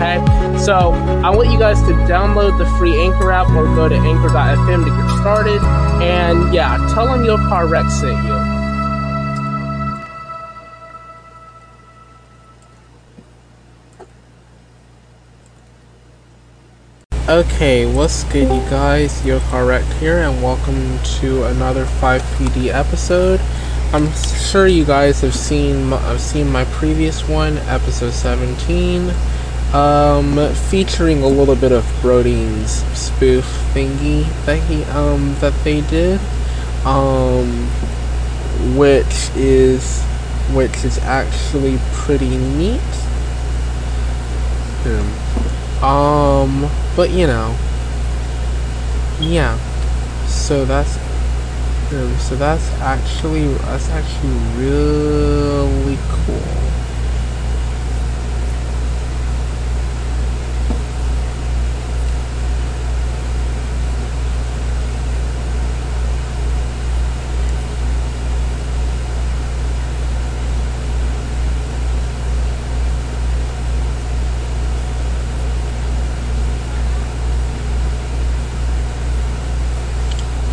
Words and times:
okay? 0.00 0.58
So, 0.58 0.92
I 1.24 1.30
want 1.30 1.50
you 1.50 1.58
guys 1.58 1.80
to 1.82 1.92
download 2.08 2.58
the 2.58 2.66
free 2.78 3.00
Anchor 3.00 3.30
app 3.30 3.48
or 3.50 3.64
go 3.74 3.88
to 3.88 3.94
anchor.fm 3.94 4.84
to 4.84 4.90
get 4.90 5.20
started, 5.20 5.60
and 6.02 6.52
yeah, 6.54 6.76
tell 6.94 7.06
them 7.06 7.24
your 7.24 7.38
car 7.38 7.66
wreck 7.66 7.90
sent 7.90 8.24
you. 8.24 8.60
Okay, 17.28 17.86
what's 17.86 18.24
good 18.24 18.48
you 18.48 18.70
guys? 18.70 19.24
Your 19.24 19.38
car 19.38 19.62
Correct 19.62 19.86
here 20.00 20.18
and 20.18 20.42
welcome 20.42 20.98
to 21.20 21.44
another 21.44 21.84
5PD 21.84 22.74
episode. 22.74 23.40
I'm 23.92 24.10
sure 24.12 24.66
you 24.66 24.84
guys 24.84 25.20
have 25.20 25.34
seen 25.34 25.92
I've 25.92 26.20
seen 26.20 26.50
my 26.50 26.64
previous 26.64 27.28
one, 27.28 27.58
episode 27.68 28.14
17, 28.14 29.12
um, 29.72 30.52
featuring 30.70 31.22
a 31.22 31.28
little 31.28 31.56
bit 31.56 31.72
of 31.72 31.84
Brody's 32.02 32.82
spoof 32.98 33.44
thingy 33.72 34.24
that 34.44 34.58
he 34.64 34.82
um 34.84 35.34
that 35.40 35.54
they 35.64 35.80
did, 35.82 36.20
um, 36.84 37.66
which 38.76 39.30
is 39.36 40.02
which 40.52 40.84
is 40.84 40.98
actually 40.98 41.78
pretty 41.92 42.36
neat. 42.36 42.80
Hmm. 44.82 45.84
Um 45.84 46.70
but 46.96 47.10
you 47.10 47.26
know, 47.26 47.54
yeah. 49.20 49.58
So 50.26 50.64
that's 50.64 50.96
um, 51.92 52.16
so 52.18 52.36
that's 52.36 52.68
actually 52.80 53.48
that's 53.54 53.88
actually 53.90 54.36
really 54.56 55.98
cool. 56.08 56.42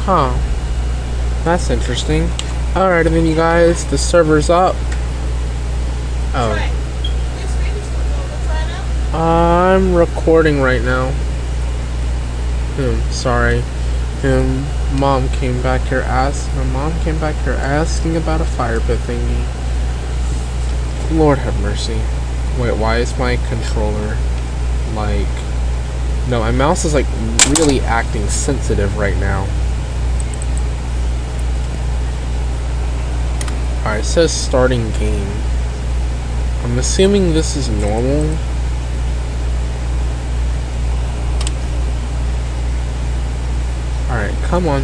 Huh. 0.07 0.31
That's 1.47 1.69
interesting. 1.69 2.24
Alright, 2.75 3.08
and 3.08 3.16
then 3.16 3.25
you 3.25 3.34
guys, 3.34 3.85
the 3.85 3.97
server's 3.97 4.50
up. 4.50 4.75
Oh. 6.35 6.59
I'm 9.13 9.96
recording 9.96 10.59
right 10.59 10.81
now. 10.81 11.09
Hmm, 12.75 13.00
sorry. 13.12 13.62
Hmm, 14.19 15.00
mom 15.00 15.30
came 15.30 15.62
back 15.62 15.80
here 15.84 16.02
ask 16.02 16.53
my 16.57 16.66
mom 16.66 16.91
came 17.00 17.18
back 17.18 17.41
here 17.46 17.53
asking 17.53 18.18
about 18.18 18.41
a 18.41 18.46
fire 18.46 18.81
pit 18.81 19.00
thingy. 19.00 19.46
Lord 21.18 21.38
have 21.38 21.57
mercy. 21.62 22.02
Wait, 22.59 22.75
why 22.78 22.97
is 22.97 23.18
my 23.18 23.38
controller 23.47 24.18
like 24.96 25.30
no, 26.28 26.41
my 26.41 26.52
mouse 26.52 26.84
is 26.84 26.94
like 26.94 27.07
really 27.57 27.80
acting 27.80 28.28
sensitive 28.28 28.97
right 28.97 29.16
now. 29.16 29.47
Alright, 33.88 34.03
it 34.03 34.06
says 34.06 34.34
starting 34.34 34.92
game. 35.00 35.31
I'm 36.62 36.78
assuming 36.78 37.31
this 37.31 37.56
is 37.56 37.70
normal. 37.70 38.25
Alright, 44.09 44.36
come 44.44 44.68
on. 44.68 44.81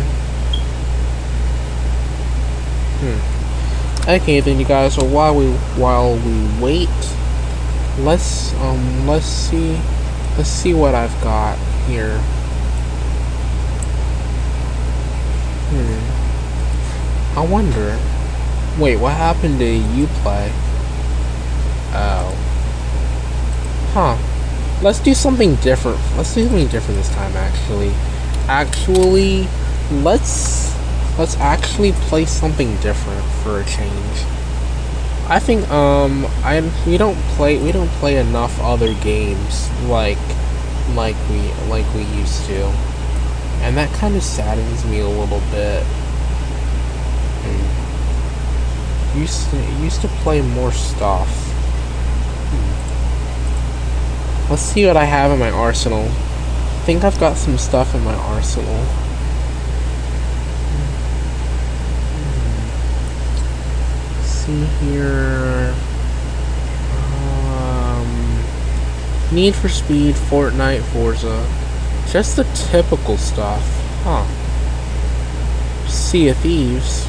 Hmm. 3.02 4.10
Okay 4.10 4.40
then 4.40 4.58
you 4.58 4.66
guys, 4.66 4.96
so 4.96 5.04
while 5.04 5.36
we 5.36 5.52
while 5.76 6.16
we 6.16 6.62
wait, 6.62 6.88
let's 8.00 8.54
um 8.54 9.06
let's 9.06 9.26
see 9.26 9.78
let's 10.38 10.48
see 10.48 10.74
what 10.74 10.96
I've 10.96 11.22
got 11.22 11.58
here. 11.90 12.18
Hmm. 15.74 17.38
I 17.38 17.46
wonder. 17.46 18.13
Wait, 18.80 18.96
what 18.96 19.14
happened 19.14 19.60
to 19.60 19.66
you 19.66 20.08
play? 20.24 20.52
Oh. 21.94 22.36
Huh. 23.94 24.18
Let's 24.82 24.98
do 24.98 25.14
something 25.14 25.56
different. 25.58 26.00
Let's 26.18 26.34
do 26.34 26.48
something 26.48 26.68
different 26.70 26.98
this 26.98 27.10
time, 27.14 27.36
actually. 27.38 27.92
Actually, 28.48 29.48
let's... 29.92 30.74
Let's 31.20 31.38
actually 31.38 31.92
play 31.92 32.26
something 32.26 32.76
different 32.78 33.24
for 33.44 33.60
a 33.60 33.66
change. 33.66 34.26
I 35.28 35.38
think, 35.40 35.70
um, 35.70 36.26
I 36.44 36.68
we 36.88 36.98
don't 36.98 37.16
play 37.36 37.62
we 37.62 37.72
don't 37.72 37.92
play 38.02 38.18
enough 38.18 38.60
other 38.60 38.96
games 38.96 39.70
like 39.84 40.18
like 40.96 41.16
we 41.30 41.40
like 41.70 41.86
we 41.94 42.02
used 42.18 42.44
to, 42.48 42.66
and 43.62 43.78
that 43.78 43.94
kind 43.94 44.16
of 44.16 44.24
saddens 44.24 44.84
me 44.86 45.02
a 45.02 45.08
little 45.08 45.42
bit. 45.52 45.84
Hmm 47.44 47.83
used 49.16 49.50
to, 49.52 49.58
used 49.82 50.02
to 50.02 50.08
play 50.08 50.42
more 50.42 50.72
stuff. 50.72 51.28
Hmm. 52.50 54.52
Let's 54.52 54.64
see 54.64 54.86
what 54.86 54.98
I 54.98 55.06
have 55.06 55.32
in 55.32 55.40
my 55.40 55.52
arsenal. 55.52 56.04
I 56.04 56.86
think 56.86 57.04
I've 57.04 57.20
got 57.20 57.38
some 57.38 57.58
stuff 57.58 57.96
in 57.96 58.04
my 58.04 58.16
arsenal. 58.16 58.86
See 64.24 64.66
here. 64.86 65.74
Um, 67.16 68.44
Need 69.32 69.56
for 69.56 69.70
Speed, 69.70 70.16
Fortnite, 70.16 70.82
Forza. 70.82 71.48
Just 72.10 72.36
the 72.36 72.44
typical 72.72 73.18
stuff. 73.18 73.64
Huh. 74.04 74.26
Sea 75.88 76.30
of 76.30 76.38
Thieves. 76.38 77.08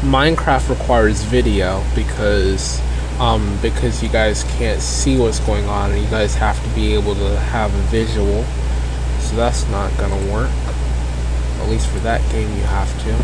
Minecraft 0.00 0.70
requires 0.70 1.22
video 1.24 1.84
because 1.94 2.80
um, 3.20 3.58
because 3.60 4.02
you 4.02 4.08
guys 4.08 4.44
can't 4.58 4.80
see 4.80 5.18
what's 5.18 5.40
going 5.40 5.66
on 5.66 5.92
and 5.92 6.02
you 6.02 6.08
guys 6.08 6.34
have 6.34 6.62
to 6.62 6.74
be 6.74 6.94
able 6.94 7.14
to 7.14 7.38
have 7.38 7.74
a 7.74 7.82
visual. 7.88 8.44
So 9.20 9.36
that's 9.36 9.68
not 9.68 9.94
gonna 9.98 10.32
work. 10.32 10.50
At 11.60 11.68
least 11.68 11.86
for 11.88 11.98
that 12.00 12.22
game 12.32 12.48
you 12.56 12.62
have 12.62 12.90
to. 13.04 13.14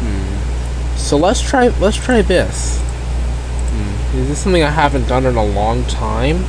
Hmm. 0.00 0.98
So 0.98 1.16
let's 1.16 1.40
try 1.40 1.68
let's 1.78 1.96
try 1.96 2.22
this. 2.22 2.80
Hmm. 2.80 4.18
Is 4.18 4.28
this 4.28 4.38
something 4.40 4.64
I 4.64 4.70
haven't 4.70 5.06
done 5.06 5.24
in 5.24 5.36
a 5.36 5.44
long 5.44 5.84
time? 5.84 6.44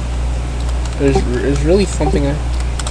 There's, 0.97 1.23
there's 1.25 1.63
really 1.63 1.85
something 1.85 2.25
I, 2.25 2.35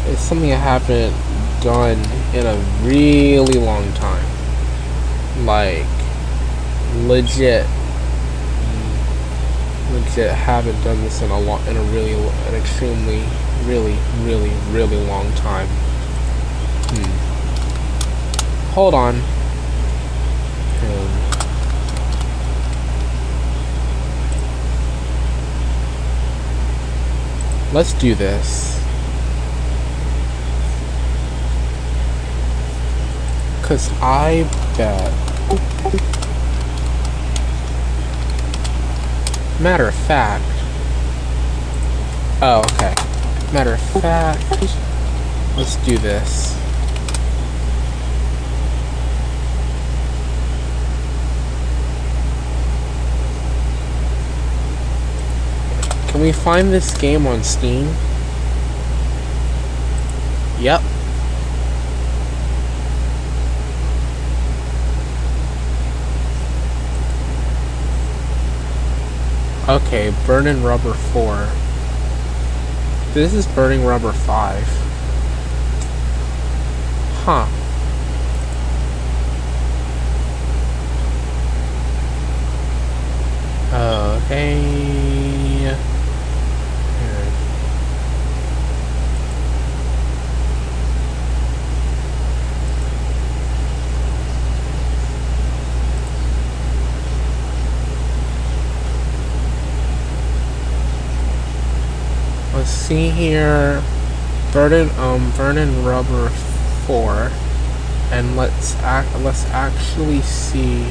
it's 0.06 0.20
something 0.20 0.52
I 0.52 0.56
haven't 0.56 1.12
done 1.60 1.98
in 2.32 2.46
a 2.46 2.56
really 2.86 3.58
long 3.58 3.92
time. 3.94 4.25
Like 5.44 5.86
legit 7.04 7.66
legit 9.92 10.30
haven't 10.32 10.82
done 10.82 11.00
this 11.02 11.22
in 11.22 11.30
a 11.30 11.40
long 11.40 11.64
in 11.66 11.76
a 11.76 11.82
really 11.92 12.14
an 12.14 12.54
extremely 12.54 13.22
really 13.64 13.96
really 14.22 14.52
really 14.70 14.96
long 15.06 15.32
time. 15.34 15.68
Hmm. 16.88 17.26
Hold 18.72 18.94
on. 18.94 19.14
Hmm. 20.80 21.26
Let's 27.74 27.92
do 27.94 28.14
this. 28.14 28.76
Cause 33.62 33.90
I 34.00 34.46
bet. 34.76 35.25
Matter 39.60 39.88
of 39.88 39.94
fact. 39.94 40.44
Oh, 42.42 42.62
okay. 42.74 42.94
Matter 43.52 43.74
of 43.74 43.80
fact. 44.02 44.42
Let's 45.56 45.76
do 45.86 45.96
this. 45.98 46.54
Can 56.08 56.20
we 56.20 56.32
find 56.32 56.72
this 56.72 56.96
game 56.96 57.26
on 57.26 57.42
Steam? 57.44 57.94
Yep. 60.58 60.82
Okay, 69.68 70.14
Burning 70.26 70.62
Rubber 70.62 70.94
4. 70.94 71.48
This 73.14 73.34
is 73.34 73.48
Burning 73.48 73.84
Rubber 73.84 74.12
5. 74.12 74.62
Huh. 77.24 77.48
Okay. 84.26 85.25
Let's 102.66 102.78
see 102.78 103.10
here. 103.10 103.80
Vernon, 104.50 104.90
um 104.98 105.30
Burning 105.36 105.84
Rubber 105.84 106.30
4 106.88 107.30
and 108.10 108.36
let's 108.36 108.74
act 108.82 109.08
let's 109.20 109.44
actually 109.50 110.20
see. 110.22 110.84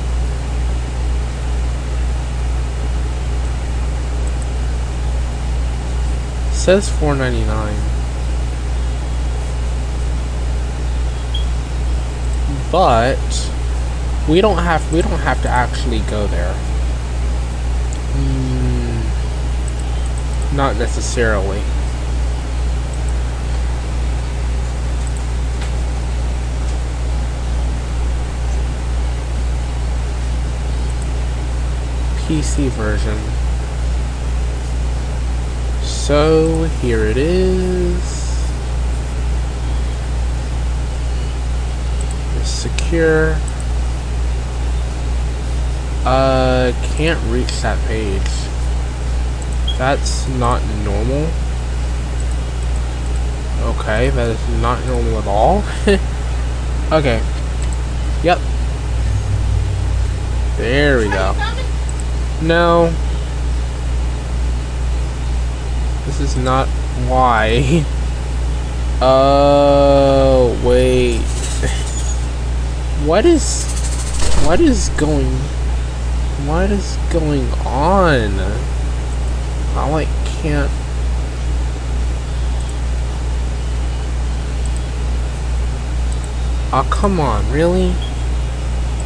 Says 6.54 6.88
499 6.88 7.75
but 12.71 13.51
we 14.30 14.39
don't 14.39 14.60
have 14.60 14.94
we 14.94 15.01
don't 15.01 15.19
have 15.19 15.42
to 15.42 15.50
actually 15.50 16.00
go 16.10 16.25
there 16.28 16.56
not 20.56 20.78
necessarily 20.78 21.60
PC 32.28 32.69
version 32.69 33.18
so 36.06 36.66
here 36.81 37.04
it 37.06 37.18
is. 37.18 37.98
It's 42.38 42.48
secure. 42.48 43.36
Uh, 46.06 46.74
can't 46.96 47.19
reach 47.31 47.50
that 47.63 47.84
page. 47.88 48.22
That's 49.77 50.27
not 50.30 50.62
normal. 50.83 51.30
Okay, 53.78 54.09
that 54.09 54.30
is 54.30 54.61
not 54.61 54.83
normal 54.85 55.19
at 55.19 55.28
all. 55.28 55.64
okay. 56.92 57.21
Yep. 58.23 58.40
There 60.57 60.97
we 61.00 61.06
go. 61.06 61.33
No, 62.42 62.94
This 66.06 66.19
is 66.19 66.38
not 66.38 66.68
why. 67.09 67.83
Oh, 69.02 70.57
wait. 70.64 71.19
What 73.06 73.26
is... 73.26 73.66
What 74.45 74.61
is 74.61 74.88
going... 74.95 75.28
What 76.47 76.71
is 76.71 76.97
going 77.11 77.45
on? 77.66 78.40
I, 79.76 79.90
like, 79.90 80.08
can't... 80.26 80.72
Oh, 86.74 86.88
come 86.90 87.20
on, 87.20 87.50
really? 87.52 87.92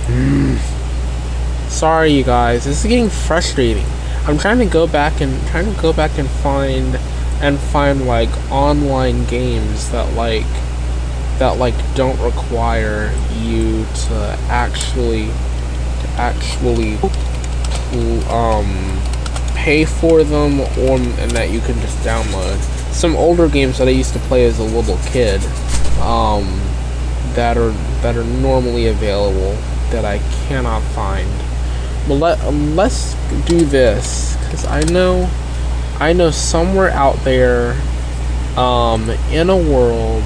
Mm. 0.05 0.57
Sorry, 1.69 2.11
you 2.11 2.23
guys. 2.23 2.65
This 2.65 2.83
is 2.83 2.89
getting 2.89 3.09
frustrating. 3.09 3.85
I'm 4.25 4.37
trying 4.37 4.59
to 4.59 4.65
go 4.65 4.85
back 4.85 5.21
and 5.21 5.45
trying 5.47 5.73
to 5.73 5.81
go 5.81 5.93
back 5.93 6.17
and 6.17 6.29
find 6.29 6.95
and 7.41 7.57
find 7.57 8.05
like 8.05 8.29
online 8.51 9.25
games 9.25 9.89
that 9.91 10.13
like 10.15 10.45
that 11.39 11.57
like 11.57 11.73
don't 11.95 12.19
require 12.19 13.15
you 13.37 13.85
to 13.85 14.37
actually 14.49 15.27
to 15.27 16.07
actually 16.17 16.95
um 18.29 18.98
pay 19.59 19.83
for 19.83 20.23
them 20.23 20.61
or 20.61 20.95
and 20.97 21.31
that 21.31 21.49
you 21.51 21.59
can 21.59 21.75
just 21.81 21.97
download. 21.99 22.57
Some 22.93 23.15
older 23.15 23.49
games 23.49 23.77
that 23.77 23.87
I 23.87 23.91
used 23.91 24.13
to 24.13 24.19
play 24.19 24.45
as 24.45 24.59
a 24.59 24.63
little 24.63 24.97
kid 25.11 25.43
um 26.01 26.45
that 27.35 27.57
are 27.57 27.71
that 28.01 28.15
are 28.15 28.23
normally 28.23 28.87
available 28.87 29.53
that 29.91 30.05
I 30.05 30.19
cannot 30.47 30.81
find. 30.93 31.29
But 32.07 32.15
let, 32.15 32.53
let's 32.53 33.15
do 33.45 33.65
this 33.65 34.35
because 34.37 34.65
I 34.65 34.81
know 34.91 35.29
I 35.99 36.13
know 36.13 36.31
somewhere 36.31 36.91
out 36.91 37.17
there 37.25 37.73
um, 38.55 39.09
in 39.31 39.49
a 39.49 39.57
world 39.57 40.23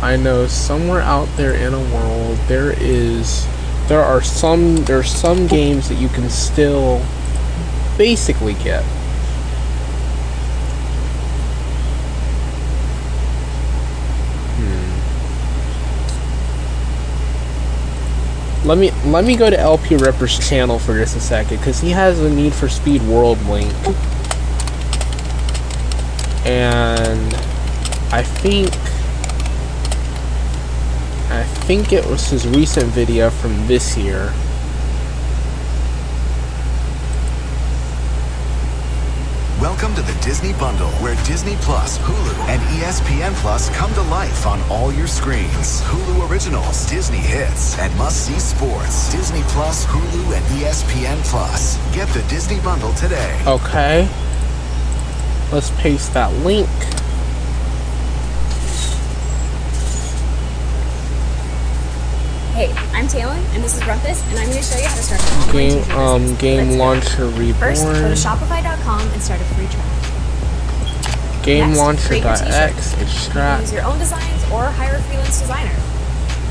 I 0.00 0.16
know 0.16 0.46
somewhere 0.46 1.00
out 1.00 1.28
there 1.36 1.52
in 1.54 1.74
a 1.74 1.94
world 1.94 2.38
there 2.48 2.72
is 2.72 3.46
there 3.88 4.02
are 4.02 4.20
some 4.20 4.76
there's 4.84 5.10
some 5.10 5.46
games 5.46 5.88
that 5.88 5.94
you 5.94 6.08
can 6.10 6.28
still 6.28 7.02
basically 7.96 8.52
get. 8.54 8.84
Hmm. 14.56 15.08
Let 18.68 18.76
me 18.76 18.90
let 19.10 19.24
me 19.24 19.36
go 19.36 19.48
to 19.48 19.58
LP 19.58 19.96
Ripper's 19.96 20.38
channel 20.46 20.78
for 20.78 20.92
just 20.98 21.16
a 21.16 21.20
second 21.20 21.56
because 21.56 21.80
he 21.80 21.88
has 21.90 22.20
a 22.20 22.28
Need 22.28 22.52
for 22.52 22.68
Speed 22.68 23.00
World 23.02 23.42
link, 23.46 23.72
and 26.44 27.34
I 28.12 28.22
think 28.22 28.70
I 31.38 31.44
think 31.44 31.92
it 31.92 32.04
was 32.04 32.28
his 32.28 32.48
recent 32.48 32.86
video 32.86 33.30
from 33.30 33.52
this 33.68 33.96
year. 33.96 34.32
Welcome 39.60 39.94
to 39.94 40.02
the 40.02 40.18
Disney 40.20 40.52
Bundle, 40.54 40.90
where 40.98 41.14
Disney 41.24 41.54
Plus, 41.60 41.98
Hulu, 41.98 42.48
and 42.48 42.60
ESPN 42.80 43.32
Plus 43.34 43.70
come 43.76 43.94
to 43.94 44.02
life 44.02 44.46
on 44.46 44.60
all 44.68 44.92
your 44.92 45.06
screens. 45.06 45.80
Hulu 45.82 46.28
Originals, 46.28 46.84
Disney 46.90 47.18
Hits, 47.18 47.78
and 47.78 47.96
must-see 47.96 48.40
sports. 48.40 49.12
Disney 49.12 49.42
Plus, 49.48 49.86
Hulu, 49.86 50.36
and 50.36 50.44
ESPN 50.60 51.22
Plus. 51.30 51.76
Get 51.94 52.08
the 52.08 52.22
Disney 52.28 52.58
Bundle 52.60 52.92
today. 52.94 53.40
Okay. 53.46 54.08
Let's 55.52 55.70
paste 55.80 56.12
that 56.14 56.32
link. 56.44 56.68
Hey, 62.58 62.74
I'm 63.08 63.16
Talon, 63.16 63.40
and 63.56 63.64
this 63.64 63.72
is 63.74 63.80
Rumpus, 63.88 64.20
and 64.28 64.38
I'm 64.38 64.52
going 64.52 64.60
to 64.60 64.62
show 64.62 64.76
you 64.76 64.84
how 64.84 64.92
to 64.92 65.00
start 65.00 65.24
online 65.32 65.48
Game 65.48 65.80
um 65.96 66.36
game 66.36 66.76
launcher 66.76 67.24
reborn. 67.40 67.56
First, 67.56 67.84
go 67.88 68.04
to 68.04 68.12
Shopify.com 68.12 69.00
and 69.00 69.22
start 69.22 69.40
a 69.40 69.48
free 69.56 69.64
trial. 69.72 71.40
game 71.40 71.72
Next, 71.72 71.78
launcher 71.78 72.06
create 72.08 72.20
your 72.20 72.36
dot 72.36 72.44
t-shirt. 72.44 73.60
Use 73.64 73.72
your 73.72 73.84
own 73.88 73.96
designs 73.96 74.44
or 74.52 74.68
hire 74.76 74.96
a 74.96 75.02
freelance 75.08 75.40
designer. 75.40 75.72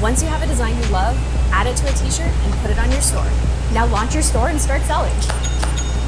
Once 0.01 0.23
you 0.23 0.29
have 0.29 0.41
a 0.41 0.47
design 0.47 0.73
you 0.81 0.89
love, 0.89 1.13
add 1.53 1.67
it 1.67 1.77
to 1.77 1.85
a 1.85 1.93
t-shirt 1.93 2.25
and 2.25 2.49
put 2.65 2.73
it 2.73 2.79
on 2.81 2.89
your 2.89 3.05
store. 3.05 3.29
Now 3.69 3.85
launch 3.85 4.15
your 4.17 4.25
store 4.25 4.49
and 4.49 4.59
start 4.59 4.81
selling. 4.89 5.13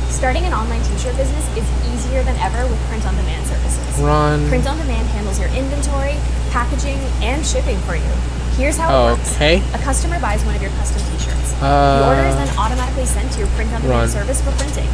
Starting 0.09 0.45
an 0.49 0.53
online 0.53 0.81
t-shirt 0.81 1.13
business 1.13 1.45
is 1.53 1.67
easier 1.93 2.23
than 2.25 2.33
ever 2.41 2.65
with 2.65 2.81
print-on-demand 2.89 3.45
services. 3.45 4.01
Run. 4.01 4.49
Print 4.49 4.65
on 4.65 4.81
demand 4.81 5.05
handles 5.13 5.37
your 5.37 5.49
inventory, 5.49 6.17
packaging, 6.49 6.97
and 7.21 7.45
shipping 7.45 7.77
for 7.85 7.93
you. 7.93 8.38
Here's 8.59 8.75
how 8.75 8.91
it 8.91 9.15
works. 9.15 9.35
Okay. 9.39 9.63
A 9.73 9.79
customer 9.79 10.19
buys 10.19 10.43
one 10.43 10.53
of 10.53 10.61
your 10.61 10.71
custom 10.75 10.99
t-shirts. 11.15 11.55
Uh, 11.63 12.03
the 12.03 12.07
order 12.11 12.27
is 12.27 12.35
then 12.35 12.51
automatically 12.59 13.05
sent 13.07 13.31
to 13.31 13.39
your 13.39 13.47
print-on-demand 13.55 14.11
service 14.11 14.43
for 14.43 14.51
printing. 14.59 14.87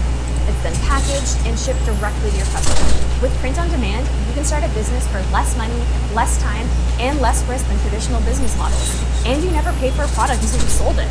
It's 0.46 0.62
then 0.62 0.78
packaged 0.86 1.34
and 1.50 1.58
shipped 1.58 1.82
directly 1.90 2.30
to 2.30 2.38
your 2.38 2.46
customer. 2.54 2.86
With 3.26 3.34
print 3.42 3.58
on 3.58 3.66
demand, 3.74 4.06
you 4.30 4.34
can 4.38 4.46
start 4.46 4.62
a 4.64 4.70
business 4.78 5.10
for 5.10 5.18
less 5.34 5.58
money, 5.58 5.82
less 6.14 6.38
time, 6.38 6.70
and 7.02 7.18
less 7.26 7.42
risk 7.50 7.66
than 7.66 7.80
traditional 7.82 8.22
business 8.22 8.54
models. 8.56 8.86
And 9.26 9.42
you 9.44 9.50
never 9.50 9.74
pay 9.82 9.90
for 9.90 10.04
a 10.06 10.12
product 10.14 10.46
until 10.46 10.62
you've 10.62 10.70
sold 10.70 11.02
it. 11.02 11.10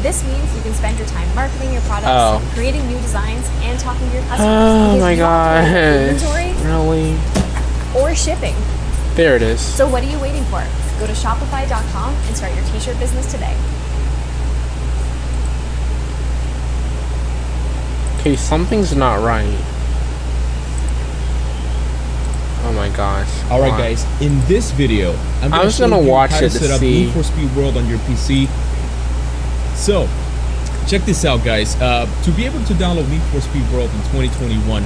This 0.00 0.24
means 0.24 0.48
you 0.56 0.62
can 0.64 0.72
spend 0.72 0.96
your 0.96 1.08
time 1.08 1.28
marketing 1.36 1.76
your 1.76 1.84
products, 1.84 2.08
Oh. 2.08 2.40
creating 2.56 2.88
new 2.88 2.96
designs, 3.04 3.44
and 3.60 3.78
talking 3.78 4.08
to 4.08 4.14
your 4.16 4.24
customers. 4.32 4.48
Oh 4.48 4.96
my 4.96 5.12
you 5.12 5.20
don't 5.20 5.28
have 5.28 6.24
to 6.24 6.24
worry 6.24 6.24
about 6.24 6.24
god. 6.24 6.48
Inventory 6.48 6.50
Really? 6.64 7.12
or 8.00 8.14
shipping. 8.16 8.56
There 9.14 9.36
it 9.36 9.42
is. 9.42 9.60
So 9.60 9.86
what 9.86 10.02
are 10.02 10.08
you 10.08 10.18
waiting 10.20 10.44
for? 10.48 10.64
Go 10.98 11.06
to 11.06 11.12
Shopify.com 11.12 12.14
and 12.14 12.36
start 12.36 12.54
your 12.54 12.64
t-shirt 12.66 12.98
business 12.98 13.30
today. 13.30 13.54
Okay, 18.20 18.34
something's 18.36 18.96
not 18.96 19.16
right. 19.22 19.44
Oh 22.64 22.72
my 22.74 22.88
gosh. 22.96 23.28
All 23.50 23.60
right, 23.60 23.70
Why? 23.70 23.78
guys. 23.94 24.04
In 24.22 24.40
this 24.46 24.70
video, 24.72 25.12
I'm 25.42 25.52
I 25.52 25.58
gonna 25.58 25.64
was 25.66 25.76
show 25.76 25.88
gonna 25.88 26.02
you 26.02 26.08
watch 26.10 26.30
how 26.30 26.40
to 26.40 26.46
it 26.46 26.50
to 26.52 26.58
set 26.58 26.70
up 26.70 26.80
see- 26.80 27.04
Need 27.04 27.12
for 27.12 27.22
Speed 27.22 27.54
World 27.54 27.76
on 27.76 27.86
your 27.88 27.98
PC. 28.00 28.48
So, 29.76 30.08
check 30.88 31.02
this 31.02 31.24
out, 31.26 31.44
guys. 31.44 31.76
Uh, 31.76 32.06
to 32.24 32.30
be 32.32 32.46
able 32.46 32.64
to 32.64 32.72
download 32.74 33.08
Need 33.10 33.22
for 33.30 33.40
Speed 33.42 33.70
World 33.70 33.90
in 33.90 34.00
2021, 34.10 34.82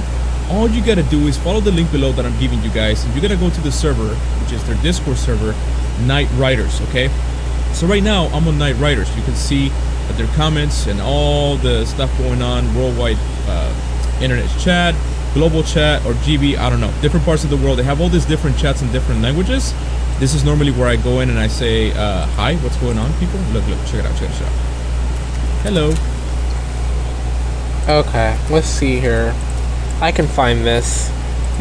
all 0.51 0.67
you 0.69 0.83
gotta 0.85 1.03
do 1.03 1.25
is 1.27 1.37
follow 1.37 1.61
the 1.61 1.71
link 1.71 1.89
below 1.91 2.11
that 2.11 2.25
I'm 2.25 2.37
giving 2.39 2.61
you 2.61 2.69
guys, 2.69 3.03
and 3.05 3.13
you're 3.15 3.21
gonna 3.21 3.39
go 3.39 3.49
to 3.49 3.61
the 3.61 3.71
server, 3.71 4.13
which 4.43 4.51
is 4.51 4.61
their 4.65 4.75
Discord 4.83 5.17
server, 5.17 5.55
Night 6.07 6.27
Riders. 6.35 6.81
Okay. 6.89 7.09
So 7.73 7.87
right 7.87 8.03
now 8.03 8.25
I'm 8.27 8.47
on 8.47 8.57
Night 8.57 8.77
Riders. 8.77 9.15
You 9.15 9.23
can 9.23 9.35
see 9.35 9.71
their 10.17 10.27
comments 10.35 10.87
and 10.87 10.99
all 11.01 11.55
the 11.57 11.85
stuff 11.85 12.15
going 12.17 12.41
on 12.41 12.75
worldwide, 12.75 13.17
uh, 13.47 14.19
internet 14.21 14.49
chat, 14.59 14.93
global 15.33 15.63
chat, 15.63 16.05
or 16.05 16.13
GB. 16.25 16.57
I 16.57 16.69
don't 16.69 16.81
know, 16.81 16.93
different 17.01 17.25
parts 17.25 17.43
of 17.43 17.49
the 17.49 17.57
world. 17.57 17.79
They 17.79 17.83
have 17.83 18.01
all 18.01 18.09
these 18.09 18.25
different 18.25 18.57
chats 18.57 18.81
in 18.81 18.91
different 18.91 19.21
languages. 19.21 19.73
This 20.19 20.33
is 20.33 20.43
normally 20.43 20.71
where 20.71 20.87
I 20.87 20.97
go 20.97 21.21
in 21.21 21.29
and 21.29 21.39
I 21.39 21.47
say, 21.47 21.91
uh, 21.93 22.25
"Hi, 22.35 22.55
what's 22.57 22.77
going 22.77 22.97
on, 22.97 23.11
people?" 23.19 23.39
Look, 23.53 23.67
look, 23.67 23.79
check 23.85 24.01
it 24.01 24.05
out, 24.05 24.17
check 24.17 24.29
it 24.29 24.41
out. 24.41 24.51
Hello. 25.63 25.93
Okay, 27.89 28.37
let's 28.49 28.67
see 28.67 28.99
here. 28.99 29.33
I 30.01 30.11
can 30.11 30.27
find 30.27 30.65
this. 30.65 31.09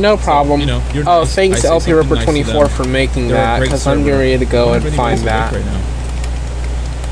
No 0.00 0.16
problem. 0.16 0.60
you 0.60 0.66
know, 0.66 0.82
you're 0.94 1.04
oh, 1.06 1.24
thanks 1.24 1.64
LP 1.64 1.92
Ripper 1.92 2.14
nice 2.14 2.24
24 2.24 2.68
for 2.68 2.84
making 2.84 3.28
They're 3.28 3.36
that 3.36 3.60
because 3.60 3.86
I'm 3.86 4.02
getting 4.02 4.18
ready 4.18 4.38
to 4.38 4.50
go 4.50 4.72
and 4.72 4.94
find 4.94 5.20
that. 5.20 5.52
right 5.52 5.64
now. 5.64 5.80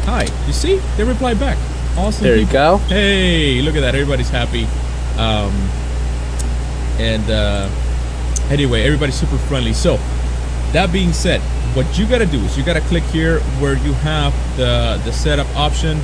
Hi, 0.06 0.26
you 0.46 0.52
see? 0.52 0.80
They 0.96 1.04
reply 1.04 1.34
back. 1.34 1.58
Awesome. 1.98 2.24
There 2.24 2.36
you 2.36 2.46
go. 2.46 2.78
Hey, 2.88 3.60
look 3.60 3.76
at 3.76 3.80
that. 3.80 3.94
Everybody's 3.94 4.30
happy. 4.30 4.64
Um, 5.18 5.52
and 6.98 7.28
uh, 7.30 7.68
anyway, 8.50 8.82
everybody's 8.82 9.16
super 9.16 9.36
friendly. 9.36 9.72
So, 9.72 9.96
that 10.72 10.90
being 10.92 11.12
said, 11.12 11.40
what 11.76 11.98
you 11.98 12.06
gotta 12.06 12.26
do 12.26 12.38
is 12.38 12.56
you 12.56 12.64
gotta 12.64 12.80
click 12.82 13.02
here 13.04 13.40
where 13.60 13.76
you 13.76 13.92
have 13.94 14.32
the 14.56 15.00
the 15.04 15.12
setup 15.12 15.46
option. 15.56 15.98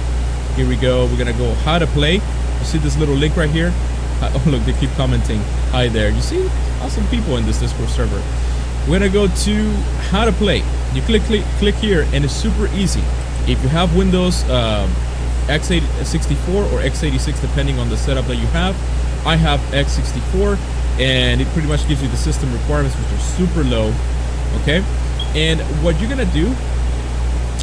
Here 0.56 0.68
we 0.68 0.76
go. 0.76 1.06
We're 1.06 1.18
gonna 1.18 1.32
go 1.32 1.54
how 1.64 1.78
to 1.78 1.86
play. 1.86 2.14
You 2.14 2.64
see 2.64 2.78
this 2.78 2.98
little 2.98 3.14
link 3.14 3.36
right 3.36 3.50
here? 3.50 3.72
Uh, 4.20 4.32
oh 4.34 4.50
look, 4.50 4.62
they 4.64 4.74
keep 4.74 4.90
commenting. 4.92 5.40
Hi 5.74 5.88
there. 5.88 6.08
You 6.10 6.20
see? 6.20 6.48
Awesome 6.82 7.04
people 7.08 7.36
in 7.36 7.44
this 7.46 7.58
Discord 7.58 7.88
server. 7.88 8.22
We're 8.86 9.00
gonna 9.00 9.08
go 9.10 9.26
to 9.26 9.70
how 10.08 10.24
to 10.24 10.30
play. 10.30 10.62
You 10.94 11.02
click 11.02 11.22
click 11.22 11.42
click 11.58 11.74
here, 11.74 12.06
and 12.12 12.24
it's 12.24 12.32
super 12.32 12.68
easy. 12.76 13.02
If 13.48 13.60
you 13.60 13.68
have 13.70 13.96
Windows 13.96 14.44
um, 14.44 14.88
x64 15.48 16.70
or 16.72 16.78
x86, 16.78 17.40
depending 17.40 17.80
on 17.80 17.88
the 17.88 17.96
setup 17.96 18.24
that 18.26 18.36
you 18.36 18.46
have, 18.54 18.76
I 19.26 19.34
have 19.34 19.58
x64, 19.74 20.56
and 21.00 21.40
it 21.40 21.48
pretty 21.48 21.66
much 21.66 21.88
gives 21.88 22.00
you 22.00 22.08
the 22.08 22.16
system 22.18 22.52
requirements, 22.52 22.96
which 22.96 23.10
are 23.10 23.22
super 23.34 23.64
low. 23.64 23.92
Okay, 24.62 24.84
and 25.34 25.60
what 25.82 26.00
you're 26.00 26.08
gonna 26.08 26.24
do 26.26 26.54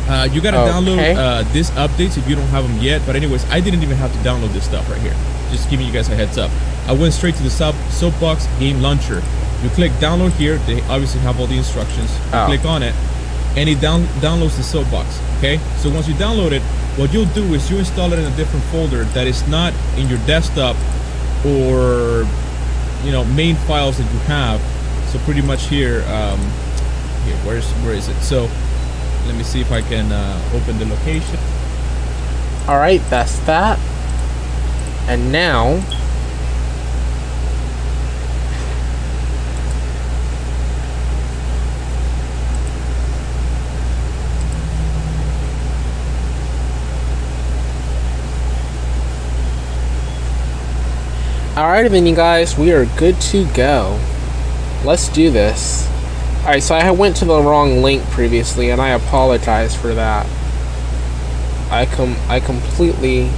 uh, 0.10 0.28
you 0.34 0.42
gotta 0.42 0.58
Okay. 0.58 0.72
download 0.72 1.16
uh, 1.16 1.44
this 1.54 1.70
updates 1.72 2.18
if 2.18 2.28
you 2.28 2.36
don't 2.36 2.48
have 2.48 2.68
them 2.68 2.78
yet. 2.80 3.02
But 3.06 3.16
anyways, 3.16 3.46
I 3.50 3.62
didn't 3.62 3.84
even 3.84 3.96
have 3.96 4.12
to 4.12 4.20
download 4.20 4.52
this 4.52 4.66
stuff 4.66 4.90
right 4.90 5.00
here. 5.00 5.16
Just 5.52 5.70
giving 5.70 5.86
you 5.86 5.94
guys 5.94 6.10
a 6.10 6.16
heads 6.16 6.38
up. 6.38 6.52
I 6.88 6.94
went 6.94 7.14
straight 7.14 7.36
to 7.36 7.44
the 7.44 7.50
sub 7.50 7.76
Soapbox 7.90 8.48
Game 8.60 8.82
Launcher. 8.82 9.22
You 9.64 9.70
click 9.70 9.92
download 9.94 10.32
here. 10.32 10.58
They 10.66 10.82
obviously 10.84 11.22
have 11.22 11.40
all 11.40 11.48
the 11.48 11.58
instructions. 11.58 12.10
You 12.34 12.40
Oh. 12.40 12.46
click 12.48 12.66
on 12.66 12.82
it, 12.84 12.96
and 13.56 13.70
it 13.70 13.80
down 13.80 14.06
downloads 14.20 14.58
the 14.58 14.64
Soapbox. 14.64 15.08
Okay. 15.38 15.60
So 15.78 15.90
once 15.90 16.08
you 16.08 16.16
download 16.16 16.52
it, 16.52 16.62
what 16.98 17.14
you'll 17.14 17.26
do 17.34 17.54
is 17.54 17.70
you 17.70 17.78
install 17.78 18.12
it 18.14 18.20
in 18.20 18.26
a 18.26 18.36
different 18.36 18.66
folder 18.66 19.04
that 19.14 19.28
is 19.28 19.48
not 19.48 19.74
in 19.98 20.08
your 20.10 20.20
desktop 20.26 20.76
or 21.46 22.28
you 23.06 23.12
know 23.12 23.24
main 23.26 23.56
files 23.68 23.98
that 23.98 24.12
you 24.12 24.20
have. 24.22 24.60
So 25.12 25.20
pretty 25.20 25.42
much 25.42 25.68
here, 25.68 26.04
um, 26.08 26.40
here 27.26 27.36
where's 27.46 27.68
where 27.84 27.94
is 27.94 28.08
it? 28.08 28.16
So 28.22 28.50
let 29.28 29.36
me 29.36 29.44
see 29.44 29.62
if 29.62 29.72
I 29.72 29.82
can 29.82 30.12
uh, 30.12 30.42
open 30.56 30.80
the 30.80 30.86
location. 30.86 31.38
Alright, 32.68 33.02
that's 33.10 33.38
that. 33.40 33.78
And 35.08 35.32
now. 35.32 35.82
Alright 51.58 51.92
then 51.92 52.06
you 52.06 52.16
guys, 52.16 52.58
we 52.58 52.72
are 52.72 52.86
good 52.98 53.20
to 53.22 53.46
go. 53.54 54.00
Let's 54.86 55.10
do 55.10 55.30
this. 55.32 55.86
Alright, 56.44 56.64
so 56.64 56.76
I 56.76 56.90
went 56.92 57.18
to 57.18 57.26
the 57.26 57.42
wrong 57.42 57.82
link 57.82 58.04
previously 58.06 58.70
and 58.72 58.80
I 58.80 58.90
apologize 58.90 59.76
for 59.76 59.94
that. 59.94 60.26
I 61.70 61.86
com 61.86 62.16
I 62.30 62.40
completely 62.40 63.30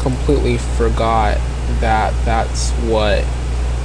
completely 0.00 0.56
forgot 0.56 1.36
that 1.80 2.14
that's 2.24 2.70
what 2.88 3.24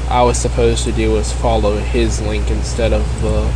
I 0.10 0.22
was 0.24 0.38
supposed 0.38 0.84
to 0.86 0.92
do 0.92 1.12
was 1.12 1.34
follow 1.34 1.78
his 1.78 2.22
link 2.22 2.50
instead 2.52 2.94
of 2.94 3.04
the 3.22 3.52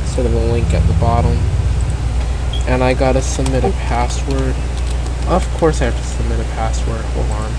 instead 0.00 0.26
of 0.26 0.32
the 0.32 0.52
link 0.52 0.72
at 0.74 0.86
the 0.88 0.94
bottom. 0.94 1.36
And 2.66 2.82
I 2.82 2.94
gotta 2.94 3.22
submit 3.22 3.64
a 3.64 3.68
oh. 3.68 3.72
password. 3.72 4.54
Of 5.28 5.46
course 5.58 5.82
I 5.82 5.86
have 5.86 5.96
to 5.96 6.04
submit 6.04 6.40
a 6.40 6.48
password. 6.50 7.00
Hold 7.00 7.30
on. 7.30 7.50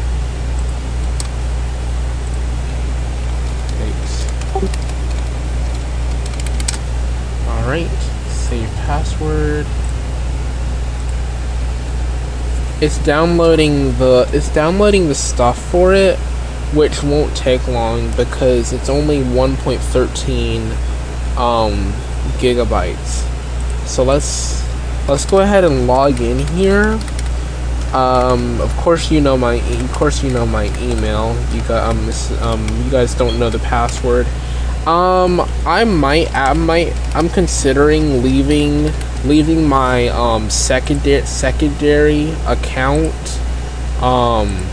Thanks. 3.80 4.39
Alright. 7.48 7.90
Save 8.30 8.70
password. 8.86 9.66
it's 12.82 12.98
downloading 13.00 13.98
the 13.98 14.30
it's 14.32 14.50
downloading 14.54 15.08
the 15.08 15.16
stuff 15.16 15.62
for 15.70 15.94
it, 15.94 16.18
which 16.74 17.04
won't 17.04 17.36
take 17.36 17.68
long 17.68 18.10
because 18.12 18.72
it's 18.72 18.90
only 18.90 19.22
1.13 19.22 20.62
um, 21.38 21.74
gigabytes. 22.40 23.26
So 23.86 24.04
let's 24.04 24.64
let's 25.10 25.26
go 25.26 25.40
ahead 25.40 25.64
and 25.64 25.88
log 25.88 26.22
in 26.22 26.40
here. 26.48 26.98
Um, 27.94 28.62
of 28.62 28.76
course 28.78 29.10
you 29.10 29.20
know 29.20 29.38
my 29.38 29.56
of 29.56 29.92
course 29.94 30.24
you 30.24 30.32
know 30.32 30.46
my 30.46 30.66
email. 30.80 31.36
You 31.54 31.62
got 31.64 31.90
um, 31.90 32.10
um 32.42 32.84
you 32.86 32.92
guys 32.92 33.16
don't 33.16 33.40
know 33.40 33.50
the 33.50 33.60
password. 33.60 34.28
Um, 34.86 35.42
I 35.66 35.84
might 35.84 36.34
I 36.36 36.54
might 36.54 36.94
I'm 37.16 37.30
considering 37.30 38.24
leaving 38.24 38.92
leaving 39.26 39.68
my 39.68 40.08
um 40.10 40.50
secondary 40.50 41.26
secondary 41.26 42.32
account 42.48 43.40
um 44.02 44.66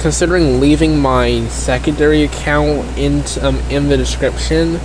considering 0.00 0.60
leaving 0.60 0.98
my 0.98 1.46
secondary 1.48 2.24
account 2.24 2.86
in 2.98 3.22
um 3.40 3.56
in 3.70 3.88
the 3.88 3.96
description 3.96 4.78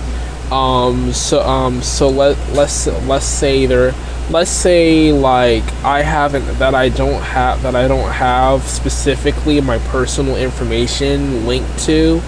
um 0.50 1.12
so 1.12 1.40
um 1.42 1.82
so 1.82 2.08
let 2.08 2.36
let's 2.54 2.86
let's 3.06 3.26
say 3.26 3.66
there 3.66 3.94
let's 4.30 4.50
say 4.50 5.12
like 5.12 5.64
I 5.84 6.02
haven't 6.02 6.58
that 6.58 6.74
I 6.74 6.88
don't 6.88 7.22
have 7.22 7.62
that 7.62 7.74
I 7.74 7.88
don't 7.88 8.10
have 8.12 8.62
specifically 8.62 9.60
my 9.60 9.78
personal 9.78 10.36
information 10.36 11.46
linked 11.46 11.78
to. 11.80 12.20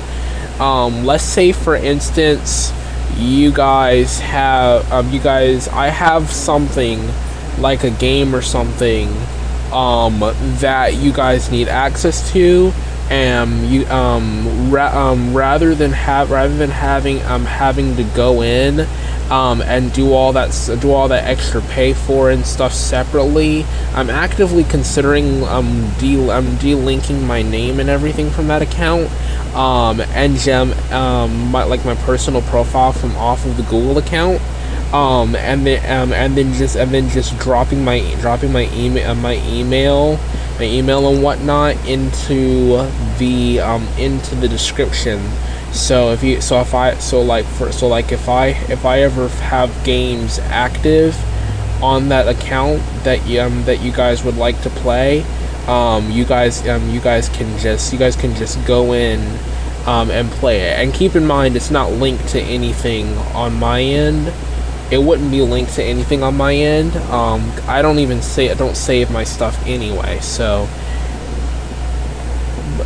Um 0.59 1.05
let's 1.05 1.25
say 1.25 1.53
for 1.53 1.77
instance 1.77 2.73
you 3.17 3.53
guys 3.53 4.19
have 4.21 4.91
um, 4.93 5.11
you 5.11 5.21
guys 5.21 5.69
I 5.69 5.89
have 5.89 6.31
something 6.31 7.01
like 7.59 7.85
a 7.85 7.91
game 7.91 8.35
or 8.35 8.43
something 8.43 9.09
um, 9.73 10.21
that 10.61 10.95
you 10.95 11.13
guys 11.13 11.51
need 11.51 11.69
access 11.69 12.31
to 12.33 12.73
and 13.11 13.67
you 13.67 13.87
um, 13.87 14.71
ra- 14.71 14.97
um 14.97 15.35
rather 15.35 15.75
than 15.75 15.93
have 15.93 16.31
rather 16.31 16.55
than 16.57 16.71
having 16.71 17.21
um 17.23 17.45
having 17.45 17.97
to 17.97 18.05
go 18.15 18.43
in 18.43 18.87
um 19.33 19.63
and 19.63 19.93
do 19.93 20.13
all 20.13 20.33
that 20.33 20.51
do 20.81 20.93
all 20.93 21.09
that 21.09 21.25
extra 21.25 21.61
pay 21.63 21.93
for 21.93 22.31
and 22.31 22.45
stuff 22.45 22.73
separately 22.73 23.65
i'm 23.95 24.11
actively 24.11 24.65
considering 24.65 25.43
um 25.45 25.91
de- 25.99 26.31
i'm 26.31 26.47
delinking 26.59 27.23
my 27.27 27.41
name 27.43 27.81
and 27.81 27.89
everything 27.89 28.31
from 28.31 28.47
that 28.49 28.61
account 28.61 29.11
um, 29.55 30.01
and 30.01 30.37
gem 30.37 30.73
um, 30.93 31.51
my, 31.51 31.65
like 31.65 31.85
my 31.85 31.95
personal 31.95 32.43
profile 32.43 32.93
from 32.93 33.15
off 33.17 33.45
of 33.45 33.57
the 33.57 33.63
Google 33.65 33.99
account, 33.99 34.41
um, 34.95 35.37
and 35.37 35.67
then 35.67 35.79
um, 35.91 36.13
and 36.13 36.37
then 36.37 36.53
just 36.55 36.77
and 36.77 36.91
then 36.93 37.09
just 37.11 37.39
dropping 37.39 37.85
my 37.85 38.01
dropping 38.21 38.53
my 38.53 38.71
email 38.73 39.11
uh, 39.11 39.15
my 39.15 39.37
email 39.47 40.19
my 40.59 40.65
email 40.65 41.13
and 41.13 41.23
whatnot 41.23 41.77
into 41.87 42.89
the 43.19 43.61
um, 43.61 43.87
into 43.99 44.35
the 44.37 44.49
description. 44.49 45.21
So 45.73 46.13
if 46.13 46.23
you 46.23 46.41
so 46.41 46.61
if 46.61 46.75
I 46.75 46.95
so 46.99 47.23
like 47.23 47.47
for 47.47 47.73
so 47.73 47.89
like 47.89 48.13
if 48.13 48.29
I 48.29 48.49
if 48.69 48.85
I 48.85 49.01
ever 49.01 49.29
have 49.29 49.85
games 49.85 50.39
active 50.39 51.17
on 51.83 52.09
that 52.11 52.29
account 52.29 52.83
that 53.05 53.21
um, 53.39 53.65
that 53.65 53.81
you 53.81 53.91
guys 53.91 54.23
would 54.23 54.37
like 54.37 54.61
to 54.63 54.71
play 54.71 55.25
um, 55.67 56.11
you 56.11 56.25
guys 56.25 56.67
um, 56.69 56.89
you 56.91 57.01
guys 57.01 57.29
can 57.29 57.59
just 57.59 57.93
you 57.93 57.99
guys 57.99 58.17
can 58.17 58.35
just 58.35 58.65
go 58.67 58.93
in 58.93 59.21
um, 59.87 60.11
and 60.11 60.31
play 60.31 60.61
it. 60.61 60.79
And 60.79 60.93
keep 60.93 61.15
in 61.15 61.27
mind 61.27 61.57
it's 61.57 61.71
not 61.71 61.93
linked 61.93 62.29
to 62.29 62.41
anything 62.41 63.17
on 63.35 63.59
my 63.59 63.81
end. 63.81 64.33
It 64.91 64.99
wouldn't 64.99 65.31
be 65.31 65.41
linked 65.41 65.75
to 65.75 65.83
anything 65.83 66.23
on 66.23 66.37
my 66.37 66.55
end. 66.55 66.97
Um, 66.97 67.53
I 67.67 67.81
don't 67.81 67.99
even 67.99 68.21
say 68.23 68.51
I 68.51 68.55
don't 68.55 68.77
save 68.77 69.11
my 69.11 69.25
stuff 69.25 69.65
anyway 69.67 70.21
so 70.21 70.69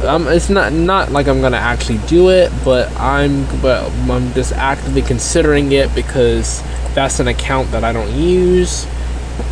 um, 0.04 0.28
it's 0.28 0.50
not 0.50 0.72
not 0.72 1.12
like 1.12 1.28
I'm 1.28 1.40
gonna 1.40 1.56
actually 1.56 1.98
do 2.06 2.30
it 2.30 2.52
but 2.64 2.90
I'm 2.98 3.44
but 3.60 3.90
I'm 4.10 4.32
just 4.34 4.52
actively 4.52 5.02
considering 5.02 5.72
it 5.72 5.94
because 5.94 6.62
that's 6.94 7.20
an 7.20 7.28
account 7.28 7.70
that 7.72 7.84
I 7.84 7.92
don't 7.92 8.12
use 8.12 8.86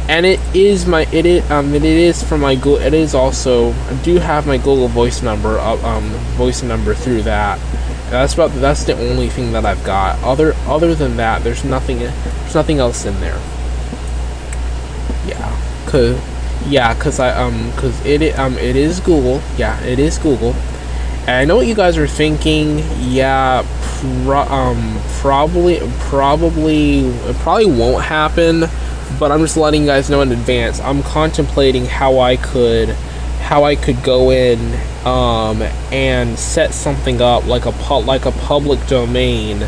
and 0.09 0.27
it 0.27 0.41
is 0.55 0.87
my 0.87 1.07
it 1.13 1.25
is 1.25 1.51
um 1.51 1.75
it 1.75 1.85
is 1.85 2.23
from 2.23 2.41
my 2.41 2.55
Google 2.55 2.77
it 2.77 2.95
is 2.95 3.15
also 3.15 3.73
I 3.73 3.95
do 4.03 4.19
have 4.19 4.47
my 4.47 4.59
Google 4.59 4.89
Voice 4.89 5.23
number 5.23 5.59
um 5.59 6.05
voice 6.37 6.63
number 6.63 6.95
through 6.95 7.23
that. 7.23 7.59
That's 8.11 8.35
about 8.35 8.53
that's 8.53 8.85
the 8.85 8.99
only 9.11 9.29
thing 9.29 9.53
that 9.53 9.65
I've 9.65 9.83
got. 9.85 10.23
Other 10.23 10.55
other 10.67 10.95
than 10.95 11.17
that, 11.17 11.43
there's 11.43 11.65
nothing 11.65 12.01
there's 12.01 12.55
nothing 12.55 12.79
else 12.79 13.05
in 13.07 13.19
there. 13.21 13.41
Yeah, 15.27 15.87
cause 15.87 16.19
yeah, 16.67 16.95
cause 16.95 17.21
I 17.21 17.31
um 17.31 17.73
cause 17.73 18.05
it 18.05 18.39
um 18.39 18.57
it 18.59 18.77
is 18.77 19.01
Google. 19.01 19.41
Yeah, 19.57 19.81
it 19.83 19.99
is 19.99 20.19
Google. 20.19 20.55
And 21.23 21.31
I 21.31 21.45
know 21.45 21.57
what 21.57 21.67
you 21.67 21.75
guys 21.75 21.97
are 21.97 22.07
thinking. 22.07 22.83
Yeah, 23.01 23.65
pro- 24.25 24.49
um 24.49 24.99
probably 25.21 25.81
probably 26.01 27.01
it 27.01 27.37
probably 27.37 27.67
won't 27.67 28.05
happen 28.05 28.65
but 29.19 29.31
I'm 29.31 29.41
just 29.41 29.57
letting 29.57 29.83
you 29.83 29.87
guys 29.87 30.11
know 30.11 30.23
in 30.23 30.33
advance. 30.33 30.81
I'm 30.81 31.03
contemplating 31.03 31.85
how 31.87 32.19
I 32.19 32.37
could 32.37 32.91
how 33.41 33.65
I 33.65 33.77
could 33.77 34.03
go 34.03 34.31
in 34.31 34.59
um, 35.07 35.61
and 35.93 36.39
set 36.39 36.73
something 36.73 37.21
up 37.21 37.47
like 37.47 37.67
a 37.67 37.73
pu- 37.73 38.01
like 38.05 38.25
a 38.25 38.33
public 38.33 38.85
domain 38.87 39.63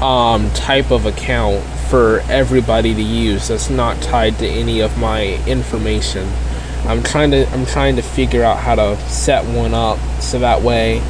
um, 0.00 0.50
type 0.52 0.90
of 0.90 1.06
account 1.06 1.62
for 1.88 2.20
everybody 2.28 2.94
to 2.94 3.02
use 3.02 3.48
that's 3.48 3.70
not 3.70 4.00
tied 4.02 4.38
to 4.38 4.46
any 4.46 4.80
of 4.80 4.96
my 4.98 5.42
information. 5.46 6.28
I'm 6.84 7.02
trying 7.02 7.30
to 7.32 7.46
I'm 7.50 7.66
trying 7.66 7.96
to 7.96 8.02
figure 8.02 8.42
out 8.42 8.58
how 8.58 8.74
to 8.76 8.96
set 9.08 9.44
one 9.44 9.74
up 9.74 9.98
so 10.20 10.38
that 10.38 10.62
way 10.62 11.02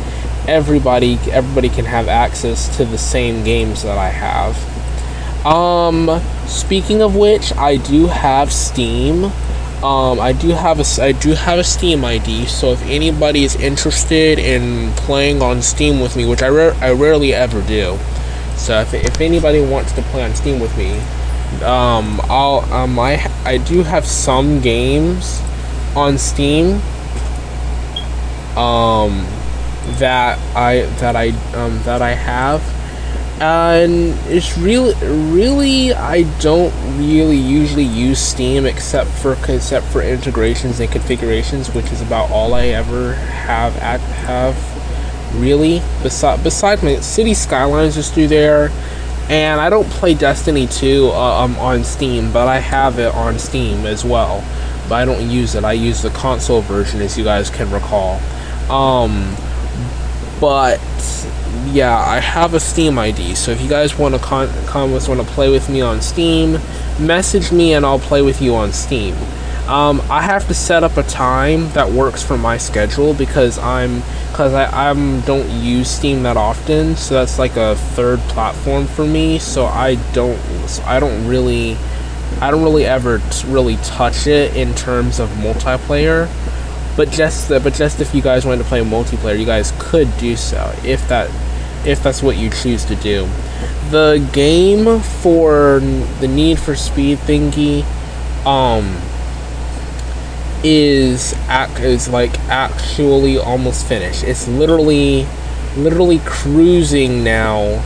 everybody 0.47 1.19
everybody 1.31 1.69
can 1.69 1.85
have 1.85 2.09
access 2.09 2.75
to 2.79 2.85
the 2.85 2.99
same 2.99 3.45
games 3.45 3.83
that 3.83 3.99
I 3.99 4.09
have. 4.09 4.57
Um, 5.47 6.21
speaking 6.47 7.01
of 7.03 7.15
which, 7.15 7.53
I 7.57 7.77
do 7.77 8.07
have 8.07 8.53
Steam. 8.53 9.25
Um, 9.85 10.19
I 10.19 10.33
do 10.33 10.49
have 10.49 10.81
a 10.81 11.03
I 11.03 11.13
do 11.13 11.35
have 11.35 11.59
a 11.59 11.65
Steam 11.65 12.05
ID. 12.05 12.47
So 12.47 12.73
if 12.73 12.83
anybody 12.83 13.45
is 13.45 13.55
interested 13.57 14.39
in 14.39 14.93
playing 14.93 15.41
on 15.43 15.63
Steam 15.63 16.01
with 16.01 16.17
me, 16.17 16.27
which 16.27 16.43
I 16.43 16.49
ra- 16.49 16.77
I 16.81 16.93
rarely 16.93 17.33
ever 17.33 17.63
do, 17.63 17.99
so 18.59 18.81
if, 18.81 18.93
if 18.93 19.21
anybody 19.21 19.61
wants 19.61 19.93
to 19.93 20.03
play 20.03 20.23
on 20.23 20.35
Steam 20.35 20.61
with 20.61 20.77
me, 20.77 20.99
um, 21.63 22.21
I'll 22.25 22.61
um 22.73 22.99
I 22.99 23.25
I 23.45 23.59
do 23.59 23.83
have 23.83 24.07
some 24.07 24.61
games 24.61 25.41
on 25.97 26.19
Steam. 26.19 26.81
Um, 28.57 29.27
that 29.99 30.39
I 30.55 30.83
that 31.01 31.17
I 31.17 31.29
um 31.55 31.81
that 31.85 32.03
I 32.03 32.11
have 32.11 32.61
and 33.41 34.19
it's 34.27 34.59
really 34.59 34.95
really 35.31 35.93
i 35.95 36.23
don't 36.41 36.75
really 36.99 37.37
usually 37.37 37.85
use 37.85 38.19
steam 38.19 38.67
except 38.67 39.09
for 39.11 39.37
except 39.49 39.87
for 39.87 40.03
integrations 40.03 40.81
and 40.81 40.91
configurations 40.91 41.73
which 41.73 41.87
is 41.93 42.03
about 42.03 42.29
all 42.33 42.53
i 42.55 42.67
ever 42.67 43.15
have 43.15 43.77
at 43.77 44.01
have 44.01 44.57
really 45.35 45.81
besides 46.03 46.43
besides 46.43 46.83
my 46.83 46.97
city 47.01 47.35
skylines 47.35 47.95
just 47.95 48.15
through 48.15 48.29
there 48.29 48.71
and 49.29 49.61
i 49.61 49.69
don't 49.69 49.89
play 49.91 50.15
destiny 50.15 50.67
2 50.67 51.11
uh, 51.13 51.45
um, 51.45 51.57
on 51.59 51.85
steam 51.85 52.33
but 52.33 52.49
i 52.49 52.59
have 52.59 52.99
it 52.99 53.15
on 53.15 53.39
steam 53.39 53.87
as 53.87 54.05
well 54.05 54.43
but 54.89 54.97
i 54.97 55.05
don't 55.05 55.29
use 55.29 55.55
it 55.55 55.65
i 55.65 55.73
use 55.73 56.03
the 56.03 56.11
console 56.11 56.63
version 56.63 57.01
as 57.01 57.17
you 57.19 57.25
guys 57.25 57.51
can 57.51 57.71
recall 57.71 58.21
um 58.71 59.37
but 60.41 60.81
yeah, 61.73 61.99
I 61.99 62.21
have 62.21 62.55
a 62.55 62.61
Steam 62.61 62.99
ID. 62.99 63.35
So 63.35 63.51
if 63.51 63.61
you 63.61 63.69
guys 63.69 63.99
want 63.99 64.15
to 64.15 64.21
con- 64.21 64.51
come 64.67 64.93
want 64.93 65.05
to 65.05 65.25
play 65.25 65.51
with 65.51 65.69
me 65.69 65.81
on 65.81 66.01
Steam, 66.01 66.59
message 66.99 67.53
me 67.53 67.75
and 67.75 67.85
I'll 67.85 67.99
play 67.99 68.23
with 68.23 68.41
you 68.41 68.55
on 68.55 68.73
Steam. 68.73 69.15
Um, 69.69 70.01
I 70.09 70.23
have 70.23 70.49
to 70.49 70.55
set 70.55 70.83
up 70.83 70.97
a 70.97 71.03
time 71.03 71.69
that 71.73 71.91
works 71.91 72.23
for 72.23 72.39
my 72.39 72.57
schedule 72.57 73.13
because 73.13 73.59
I'm 73.59 74.03
because 74.31 74.55
I 74.55 74.91
I'm 74.91 75.21
don't 75.23 75.49
use 75.51 75.91
Steam 75.91 76.23
that 76.23 76.39
often, 76.39 76.97
so 76.97 77.15
that's 77.15 77.39
like 77.39 77.57
a 77.57 77.77
third 77.77 78.19
platform 78.21 78.87
for 78.87 79.05
me. 79.05 79.39
So 79.39 79.67
I 79.67 79.97
don't 80.15 80.39
so 80.69 80.83
I 80.85 80.99
don't 81.01 81.27
really 81.29 81.77
I 82.41 82.51
don't 82.51 82.63
really 82.63 82.87
ever 82.87 83.19
t- 83.19 83.47
really 83.49 83.77
touch 83.79 84.27
it 84.27 84.57
in 84.57 84.75
terms 84.75 85.19
of 85.19 85.29
multiplayer. 85.31 86.31
But 86.97 87.11
just 87.11 87.51
but 87.51 87.75
just 87.75 88.01
if 88.01 88.15
you 88.15 88.23
guys 88.23 88.47
wanted 88.47 88.63
to 88.63 88.69
play 88.71 88.81
multiplayer, 88.81 89.39
you 89.39 89.45
guys 89.45 89.75
could 89.79 90.09
do 90.17 90.35
so 90.37 90.75
if 90.83 91.07
that 91.09 91.31
if 91.87 92.03
that's 92.03 92.23
what 92.23 92.39
you 92.39 92.49
choose 92.49 92.87
to 92.87 92.97
do. 92.97 93.29
The 93.91 94.27
game 94.33 95.01
for 95.01 95.81
the 96.21 96.29
Need 96.29 96.59
for 96.59 96.75
Speed 96.75 97.19
thingy, 97.19 97.85
um, 98.47 98.97
is 100.65 101.35
act 101.47 101.81
is 101.81 102.09
like 102.09 102.39
actually 102.49 103.39
almost 103.39 103.87
finished. 103.87 104.25
It's 104.25 104.49
literally, 104.49 105.27
literally 105.77 106.21
cruising 106.25 107.23
now 107.23 107.83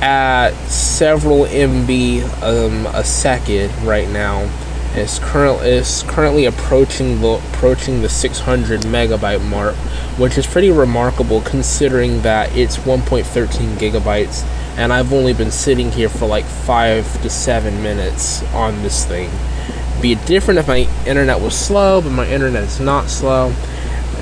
at 0.00 0.50
several 0.68 1.44
MB 1.44 2.42
um, 2.42 2.86
a 2.86 3.04
second 3.04 3.70
right 3.84 4.08
now. 4.08 4.48
It's 4.94 5.18
current 5.18 5.62
is 5.62 6.02
currently 6.08 6.46
approaching 6.46 7.20
the 7.20 7.40
approaching 7.52 8.02
the 8.02 8.08
600 8.08 8.80
megabyte 8.82 9.44
mark, 9.48 9.76
which 10.18 10.38
is 10.38 10.46
pretty 10.46 10.70
remarkable 10.70 11.40
considering 11.42 12.22
that 12.22 12.56
it's 12.56 12.78
1.13 12.78 13.76
gigabytes, 13.76 14.44
and 14.76 14.92
I've 14.92 15.12
only 15.12 15.34
been 15.34 15.50
sitting 15.50 15.92
here 15.92 16.08
for 16.08 16.26
like 16.26 16.46
five 16.46 17.20
to 17.22 17.30
seven 17.30 17.82
minutes 17.82 18.42
on 18.54 18.82
this 18.82 19.04
thing. 19.04 19.30
Be 20.00 20.14
different 20.14 20.58
if 20.58 20.68
my 20.68 20.88
internet 21.06 21.40
was 21.40 21.58
slow, 21.58 22.00
but 22.00 22.10
my 22.10 22.28
internet 22.28 22.64
is 22.64 22.80
not 22.80 23.08
slow. 23.08 23.52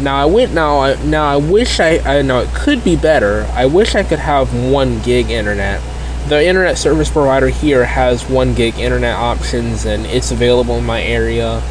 Now 0.00 0.16
I 0.16 0.26
went 0.26 0.52
now 0.52 0.80
I 0.80 1.02
now 1.04 1.26
I 1.26 1.36
wish 1.36 1.80
I 1.80 1.98
I 1.98 2.22
know 2.22 2.40
it 2.40 2.48
could 2.54 2.84
be 2.84 2.96
better. 2.96 3.46
I 3.52 3.66
wish 3.66 3.94
I 3.94 4.02
could 4.02 4.18
have 4.18 4.54
one 4.54 5.00
gig 5.00 5.30
internet 5.30 5.80
the 6.28 6.44
internet 6.44 6.76
service 6.76 7.08
provider 7.08 7.46
here 7.46 7.84
has 7.84 8.28
1 8.28 8.54
gig 8.54 8.76
internet 8.80 9.14
options 9.14 9.84
and 9.84 10.04
it's 10.06 10.32
available 10.32 10.74
in 10.74 10.84
my 10.84 11.00
area 11.00 11.62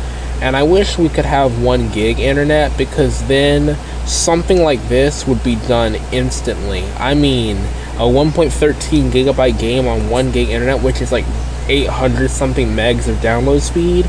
and 0.42 0.56
I 0.56 0.64
wish 0.64 0.98
we 0.98 1.10
could 1.10 1.26
have 1.26 1.62
1 1.62 1.90
gig 1.90 2.20
internet 2.20 2.78
because 2.78 3.28
then 3.28 3.78
something 4.06 4.64
like 4.64 4.82
this 4.88 5.28
would 5.28 5.44
be 5.44 5.56
done 5.68 5.96
instantly. 6.14 6.86
I 6.98 7.16
mean, 7.16 7.58
a 7.96 8.08
1.13 8.08 9.12
gigabyte 9.12 9.60
game 9.60 9.88
on 9.88 10.10
1 10.10 10.32
gig 10.32 10.50
internet 10.50 10.82
which 10.82 11.02
is 11.02 11.12
like 11.12 11.26
800 11.68 12.30
something 12.30 12.70
megs 12.70 13.08
of 13.08 13.18
download 13.18 13.62
speed, 13.62 14.08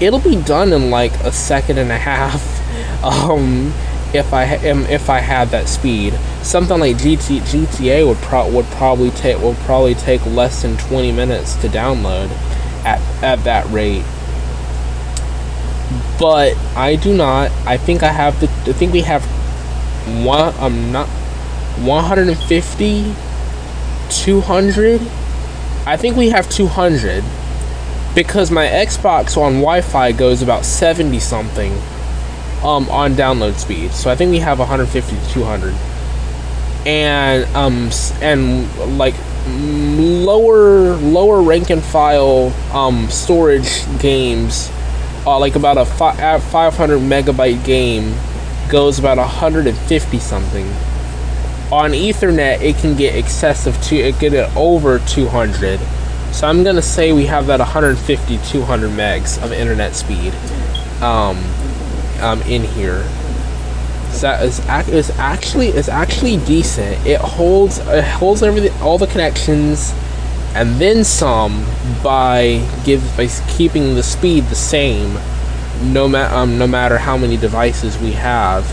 it'll 0.00 0.20
be 0.20 0.40
done 0.42 0.72
in 0.72 0.90
like 0.90 1.12
a 1.20 1.32
second 1.32 1.78
and 1.78 1.90
a 1.90 1.98
half. 1.98 2.56
Um, 2.98 3.72
if 4.14 4.32
I 4.32 4.44
am 4.44 4.86
if 4.86 5.10
I 5.10 5.18
had 5.18 5.48
that 5.48 5.68
speed. 5.68 6.18
Something 6.42 6.80
like 6.80 6.96
GT, 6.96 7.40
GTA 7.40 8.06
would 8.06 8.16
pro- 8.18 8.50
would 8.50 8.66
probably 8.66 9.10
take 9.10 9.38
will 9.38 9.54
probably 9.54 9.94
take 9.94 10.24
less 10.26 10.62
than 10.62 10.76
20 10.76 11.12
minutes 11.12 11.54
to 11.56 11.68
download 11.68 12.30
at 12.84 13.00
at 13.22 13.44
that 13.44 13.66
rate. 13.70 14.04
But 16.18 16.56
I 16.76 16.96
do 16.96 17.14
not. 17.16 17.50
I 17.66 17.76
think 17.76 18.02
I 18.02 18.08
have 18.08 18.40
the. 18.40 18.46
I 18.70 18.74
think 18.74 18.92
we 18.92 19.02
have 19.02 19.24
one. 20.24 20.54
I'm 20.56 20.72
um, 20.84 20.92
not 20.92 21.08
150, 21.78 23.14
200. 24.10 25.00
I 25.88 25.96
think 25.96 26.18
we 26.18 26.28
have 26.28 26.50
200 26.50 27.24
because 28.14 28.50
my 28.50 28.66
Xbox 28.66 29.38
on 29.38 29.54
Wi-Fi 29.54 30.12
goes 30.12 30.42
about 30.42 30.66
70 30.66 31.18
something 31.18 31.72
um, 32.62 32.90
on 32.90 33.14
download 33.14 33.54
speed. 33.54 33.92
So 33.92 34.10
I 34.10 34.14
think 34.14 34.30
we 34.30 34.40
have 34.40 34.58
150 34.58 35.16
to 35.16 35.32
200, 35.32 35.74
and 36.86 37.44
um 37.56 37.90
and 38.20 38.98
like 38.98 39.14
lower 39.46 40.96
lower 40.96 41.40
rank 41.40 41.70
and 41.70 41.82
file 41.82 42.52
um 42.74 43.08
storage 43.08 43.86
games, 43.98 44.70
uh, 45.24 45.38
like 45.38 45.56
about 45.56 45.78
a 45.78 45.86
fi- 45.86 46.38
500 46.38 46.98
megabyte 46.98 47.64
game 47.64 48.14
goes 48.68 48.98
about 48.98 49.16
150 49.16 50.18
something. 50.18 50.66
On 51.70 51.90
Ethernet, 51.90 52.60
it 52.62 52.76
can 52.76 52.96
get 52.96 53.14
excessive 53.14 53.80
to 53.82 53.96
it 53.96 54.18
get 54.18 54.32
it 54.32 54.54
over 54.56 54.98
200. 55.00 55.78
So 56.32 56.46
I'm 56.46 56.64
gonna 56.64 56.82
say 56.82 57.12
we 57.12 57.26
have 57.26 57.46
that 57.48 57.60
150 57.60 58.38
200 58.38 58.90
megs 58.90 59.42
of 59.42 59.52
internet 59.52 59.94
speed. 59.94 60.32
Um, 61.02 61.38
um, 62.20 62.42
in 62.42 62.64
here. 62.64 63.04
that 64.20 64.42
is 64.44 64.58
is 64.88 65.10
actually 65.18 65.68
is 65.68 65.88
actually 65.88 66.38
decent. 66.38 67.06
It 67.06 67.20
holds 67.20 67.78
it 67.78 68.04
holds 68.04 68.42
everything 68.42 68.72
all 68.82 68.98
the 68.98 69.06
connections 69.06 69.94
and 70.54 70.76
then 70.76 71.04
some 71.04 71.64
by 72.02 72.66
give 72.84 73.02
by 73.16 73.28
keeping 73.48 73.94
the 73.94 74.02
speed 74.02 74.44
the 74.44 74.54
same 74.54 75.18
no 75.92 76.08
ma- 76.08 76.34
um, 76.34 76.58
no 76.58 76.66
matter 76.66 76.98
how 76.98 77.16
many 77.16 77.36
devices 77.36 77.98
we 77.98 78.12
have 78.12 78.64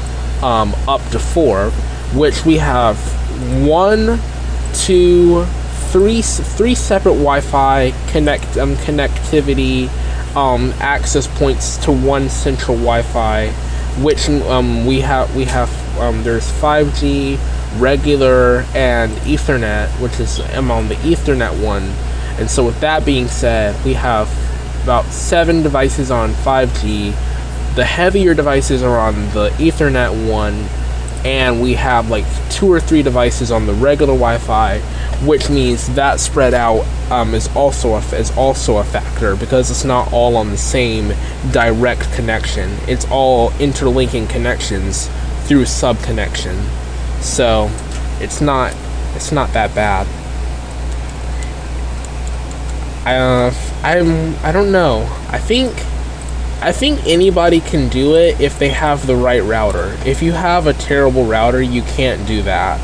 um, 0.44 0.74
up 0.88 1.02
to 1.12 1.20
four 1.20 1.72
which 2.14 2.46
we 2.46 2.58
have 2.58 2.98
one 3.68 4.20
two 4.74 5.46
three 5.92 6.22
three 6.22 6.76
separate 6.76 7.14
Wi-Fi 7.14 7.92
connect 8.12 8.58
um, 8.58 8.76
connectivity 8.76 9.90
um, 10.36 10.74
access 10.80 11.28
points 11.28 11.78
to 11.78 11.92
one 11.92 12.30
central 12.30 12.76
Wi-Fi, 12.78 13.50
which 14.02 14.30
um, 14.30 14.86
we 14.86 15.02
have. 15.02 15.34
We 15.36 15.46
have 15.46 15.70
um, 16.00 16.24
there's 16.24 16.50
5G, 16.52 17.40
regular, 17.80 18.66
and 18.76 19.12
Ethernet, 19.20 19.88
which 20.02 20.20
is 20.20 20.40
I'm 20.40 20.72
on 20.72 20.90
the 20.90 20.96
Ethernet 20.96 21.64
one. 21.64 21.84
And 22.38 22.50
so, 22.50 22.66
with 22.66 22.80
that 22.82 23.06
being 23.06 23.28
said, 23.28 23.84
we 23.86 23.94
have 23.94 24.30
about 24.84 25.06
seven 25.06 25.64
devices 25.64 26.12
on 26.12 26.34
5G. 26.34 27.16
The 27.76 27.86
heavier 27.86 28.34
devices 28.34 28.84
are 28.84 29.00
on 29.00 29.16
the 29.30 29.50
Ethernet 29.58 30.30
one, 30.30 30.66
and 31.26 31.62
we 31.62 31.74
have 31.74 32.10
like 32.10 32.26
two 32.50 32.72
or 32.72 32.80
three 32.80 33.02
devices 33.02 33.52
on 33.52 33.66
the 33.66 33.74
regular 33.74 34.14
Wi-Fi 34.14 34.80
which 35.24 35.50
means 35.50 35.88
that 35.96 36.20
spread 36.20 36.54
out 36.54 36.86
um, 37.12 37.34
is 37.34 37.54
also 37.56 37.94
a, 37.96 38.00
is 38.16 38.36
also 38.38 38.78
a 38.78 38.84
factor 38.84 39.36
because 39.36 39.72
it's 39.72 39.86
not 39.86 40.12
all 40.12 40.36
on 40.36 40.50
the 40.50 40.58
same 40.58 41.14
direct 41.52 42.12
connection. 42.14 42.70
It's 42.88 43.06
all 43.10 43.52
interlinking 43.60 44.28
connections 44.28 45.10
through 45.44 45.66
sub 45.66 45.98
connection. 46.00 46.60
So 47.22 47.70
it's 48.20 48.42
not 48.42 48.76
it's 49.16 49.32
not 49.32 49.54
that 49.54 49.74
bad. 49.74 50.06
I 53.06 53.16
uh, 53.16 53.54
I'm 53.84 54.36
I 54.46 54.52
don't 54.52 54.72
know. 54.72 55.04
I 55.30 55.40
think 55.40 55.74
I 56.66 56.72
think 56.72 57.06
anybody 57.06 57.60
can 57.60 57.90
do 57.90 58.16
it 58.16 58.42
if 58.42 58.58
they 58.58 58.70
have 58.70 59.06
the 59.06 59.16
right 59.16 59.44
router. 59.44 59.96
If 60.04 60.24
you 60.24 60.32
have 60.32 60.66
a 60.66 60.74
terrible 60.74 61.24
router, 61.24 61.62
you 61.62 61.84
can't 61.84 62.28
do 62.28 62.42
that. 62.42 62.82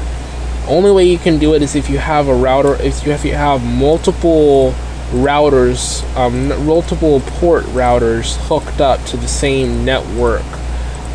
Only 0.67 0.91
way 0.91 1.05
you 1.05 1.17
can 1.17 1.39
do 1.39 1.55
it 1.55 1.63
is 1.63 1.73
if 1.73 1.89
you 1.89 1.97
have 1.97 2.27
a 2.27 2.35
router 2.35 2.75
if 2.75 3.03
you 3.03 3.11
have, 3.11 3.21
if 3.21 3.25
you 3.25 3.33
have 3.33 3.65
multiple 3.65 4.75
routers 5.09 6.03
um, 6.15 6.49
multiple 6.63 7.21
port 7.21 7.63
routers 7.73 8.37
hooked 8.47 8.79
up 8.79 9.03
to 9.05 9.17
the 9.17 9.27
same 9.27 9.83
network 9.83 10.45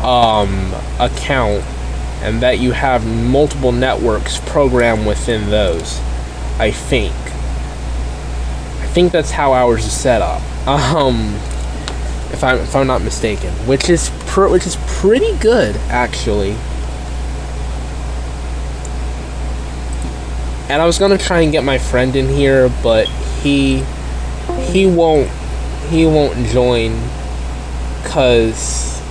um, 0.03 0.73
account 0.99 1.63
and 2.21 2.41
that 2.41 2.59
you 2.59 2.73
have 2.73 3.07
multiple 3.07 3.71
networks 3.71 4.41
programmed 4.41 5.07
within 5.07 5.49
those 5.49 5.99
i 6.59 6.69
think. 6.69 7.15
I 8.81 8.87
think 8.87 9.13
that's 9.13 9.31
how 9.31 9.53
ours 9.53 9.85
is 9.85 9.93
set 9.93 10.21
up. 10.21 10.41
Um, 10.67 11.39
if 12.31 12.43
i'm 12.43 12.57
if 12.57 12.75
i'm 12.75 12.87
not 12.87 13.01
mistaken 13.01 13.51
which 13.65 13.89
is 13.89 14.11
pr- 14.27 14.47
which 14.47 14.65
is 14.65 14.77
pretty 14.87 15.35
good 15.37 15.75
actually 15.89 16.55
and 20.69 20.81
I 20.81 20.85
was 20.85 20.97
gonna 20.97 21.17
try 21.17 21.41
and 21.41 21.51
get 21.51 21.63
my 21.63 21.77
friend 21.77 22.15
in 22.15 22.27
here, 22.27 22.69
but 22.83 23.07
he 23.41 23.83
he 24.65 24.85
won't 24.85 25.29
he 25.89 26.05
won't 26.05 26.35
join 26.47 26.99
cause 28.03 29.01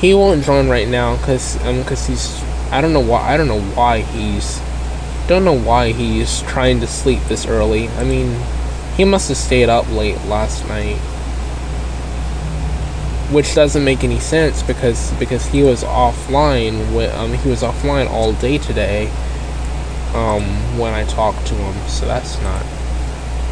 he 0.00 0.12
won't 0.12 0.44
join 0.44 0.68
right 0.68 0.88
now 0.88 1.16
cause 1.18 1.62
um 1.64 1.84
cause 1.84 2.06
he's 2.06 2.42
I 2.72 2.80
don't 2.80 2.92
know 2.92 3.00
why 3.00 3.20
I 3.20 3.36
don't 3.36 3.46
know 3.48 3.60
why 3.60 4.00
he's 4.00 4.60
don't 5.28 5.44
know 5.44 5.58
why 5.58 5.92
he's 5.92 6.42
trying 6.42 6.80
to 6.80 6.86
sleep 6.86 7.20
this 7.24 7.46
early. 7.46 7.88
I 7.90 8.04
mean, 8.04 8.40
he 8.96 9.04
must 9.04 9.28
have 9.28 9.36
stayed 9.36 9.68
up 9.68 9.90
late 9.90 10.20
last 10.26 10.66
night. 10.68 10.98
Which 13.30 13.54
doesn't 13.54 13.84
make 13.84 14.04
any 14.04 14.20
sense 14.20 14.62
because 14.62 15.12
because 15.14 15.46
he 15.46 15.62
was 15.62 15.82
offline 15.82 16.94
with 16.94 17.12
um 17.14 17.32
he 17.34 17.48
was 17.48 17.62
offline 17.62 18.08
all 18.08 18.32
day 18.34 18.58
today 18.58 19.10
um, 20.14 20.78
when 20.78 20.94
I 20.94 21.04
talked 21.04 21.46
to 21.48 21.54
him. 21.54 21.88
So 21.88 22.06
that's 22.06 22.40
not. 22.42 22.64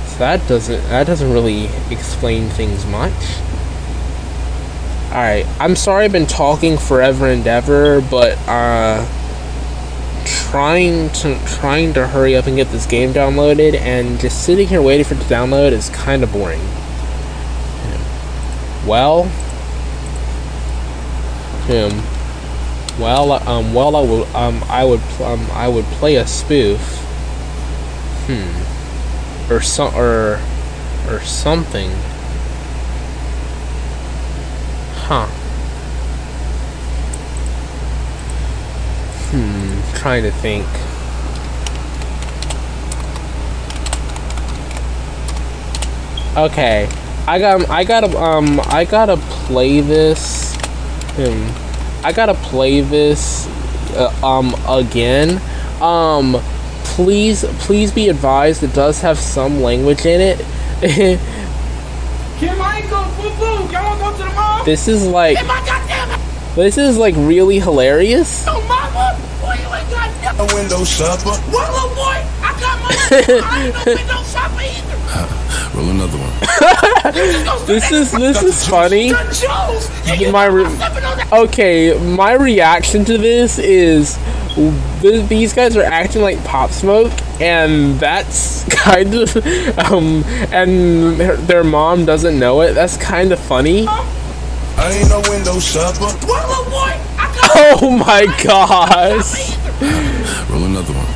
So 0.07 0.19
that 0.19 0.49
doesn't 0.49 0.83
that 0.89 1.07
doesn't 1.07 1.33
really 1.33 1.67
explain 1.91 2.49
things 2.51 2.87
much. 2.87 3.13
All 5.11 5.21
right, 5.21 5.47
I'm 5.61 5.77
sorry 5.77 6.05
I've 6.05 6.13
been 6.13 6.27
talking 6.27 6.77
forever 6.77 7.27
and 7.27 7.47
ever, 7.47 8.01
but 8.01 8.37
uh, 8.49 9.07
trying 10.25 11.11
to 11.11 11.39
trying 11.47 11.93
to 11.95 12.07
hurry 12.07 12.37
up 12.37 12.47
and 12.47 12.57
get 12.57 12.69
this 12.69 12.87
game 12.87 13.13
downloaded, 13.13 13.75
and 13.75 14.19
just 14.19 14.45
sitting 14.45 14.67
here 14.67 14.83
waiting 14.83 15.05
for 15.05 15.15
it 15.15 15.19
to 15.19 15.25
download 15.25 15.73
is 15.73 15.89
kind 15.91 16.23
of 16.23 16.33
boring. 16.33 16.61
Well, 18.87 19.31
him. 21.65 22.03
Well, 22.99 23.33
um, 23.33 23.75
well, 23.75 23.97
I 23.97 24.03
would, 24.03 24.29
um, 24.35 24.65
I 24.69 24.85
would, 24.85 25.01
um, 25.21 25.47
I 25.53 25.69
would 25.69 25.85
play 25.87 26.17
a 26.17 26.27
spoof. 26.27 26.81
Hmm. 28.27 29.53
Or 29.53 29.61
some, 29.61 29.95
or, 29.95 30.41
or 31.09 31.21
something. 31.21 31.91
Huh. 35.07 35.27
Hmm. 39.31 39.97
Trying 39.99 40.23
to 40.23 40.31
think. 40.31 40.67
Okay. 46.37 46.89
I 47.27 47.39
got 47.39 47.71
I 47.71 47.85
gotta 47.85 48.19
um 48.19 48.61
I 48.65 48.85
gotta 48.85 49.17
play 49.17 49.81
this. 49.81 50.44
Hmm. 51.17 52.05
I 52.05 52.13
gotta 52.13 52.35
play 52.35 52.81
this 52.81 53.47
uh, 53.97 54.13
um 54.23 54.55
again. 54.69 55.41
Um 55.83 56.41
please 56.85 57.45
please 57.61 57.91
be 57.93 58.09
advised 58.09 58.63
it 58.63 58.73
does 58.75 59.01
have 59.01 59.19
some 59.19 59.61
language 59.61 60.05
in 60.07 60.21
it. 60.21 60.39
Kim, 62.39 62.61
I 62.61 62.79
ain't 62.79 62.91
go 62.91 63.05
boo 63.17 63.31
boo. 63.39 63.73
Y'all 63.73 63.99
go 63.99 64.13
to 64.13 64.19
the 64.25 64.35
mall? 64.35 64.65
this 64.65 64.89
is 64.89 65.07
like 65.07 65.37
Hey, 65.39 65.47
my 65.47 65.65
goddamn 65.65 66.21
this 66.57 66.79
is 66.79 66.97
like 66.97 67.15
really 67.17 67.59
hilarious. 67.59 68.47
no 68.47 68.61
mama. 68.69 69.19
Boy, 69.41 69.55
you 69.55 69.75
ain't 69.75 69.91
got 69.91 70.23
nothing. 70.23 70.57
Window 70.57 70.85
shopper. 70.85 71.31
What 71.51 71.73
little 71.73 71.89
boy? 71.91 72.23
I 72.43 72.57
got 72.61 72.79
money. 72.81 72.97
I 73.43 73.67
ain't 73.67 73.75
no 73.75 73.95
window 73.95 74.23
shopper 74.23 74.63
either. 74.63 74.94
Roll 75.75 75.91
another 75.91 76.19
one. 76.19 76.33
This 77.67 77.91
is 77.93 78.11
this 78.13 78.43
is 78.43 78.67
funny. 78.69 79.11
The 79.11 79.17
Joes. 79.25 79.89
Yeah, 80.07 80.15
you 80.15 80.33
My 80.33 80.47
re- 80.47 80.65
I'm 80.65 80.77
stepping 80.77 81.05
on 81.05 81.17
that. 81.19 81.33
Okay, 81.33 81.99
my 81.99 82.33
reaction 82.33 83.05
to 83.07 83.17
this 83.17 83.59
is 83.59 84.19
th- 85.01 85.29
these 85.29 85.53
guys 85.55 85.77
are 85.77 85.83
acting 85.83 86.23
like 86.23 86.43
Pop 86.45 86.71
Smoke, 86.71 87.13
and 87.41 87.99
that's 87.99 88.65
kind 88.71 89.15
of 89.15 89.37
um, 89.79 90.25
and 90.53 91.19
their, 91.19 91.37
their 91.37 91.65
mom 91.65 92.05
doesn't 92.05 92.39
know 92.39 92.61
it. 92.63 92.75
That's 92.75 92.97
kind 92.97 93.33
of 93.33 93.39
funny. 93.39 93.87
I 93.89 94.93
ain't 94.93 95.09
no 95.09 95.23
window 95.31 95.59
shopper. 95.61 96.05
What 96.27 96.49
little 96.49 96.65
boy? 96.65 96.93
I 97.17 97.35
got 97.41 97.83
Oh 97.83 97.91
my 97.91 98.27
gosh! 98.43 99.57
Roll 100.51 100.65
another 100.65 100.93
one. 100.93 101.07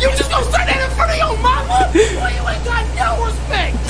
You 0.00 0.10
just 0.16 0.30
gonna 0.30 0.44
say 0.46 0.64
that 0.64 0.88
in 0.88 0.96
front 0.96 1.10
of 1.10 1.16
your 1.18 1.36
mama? 1.42 1.90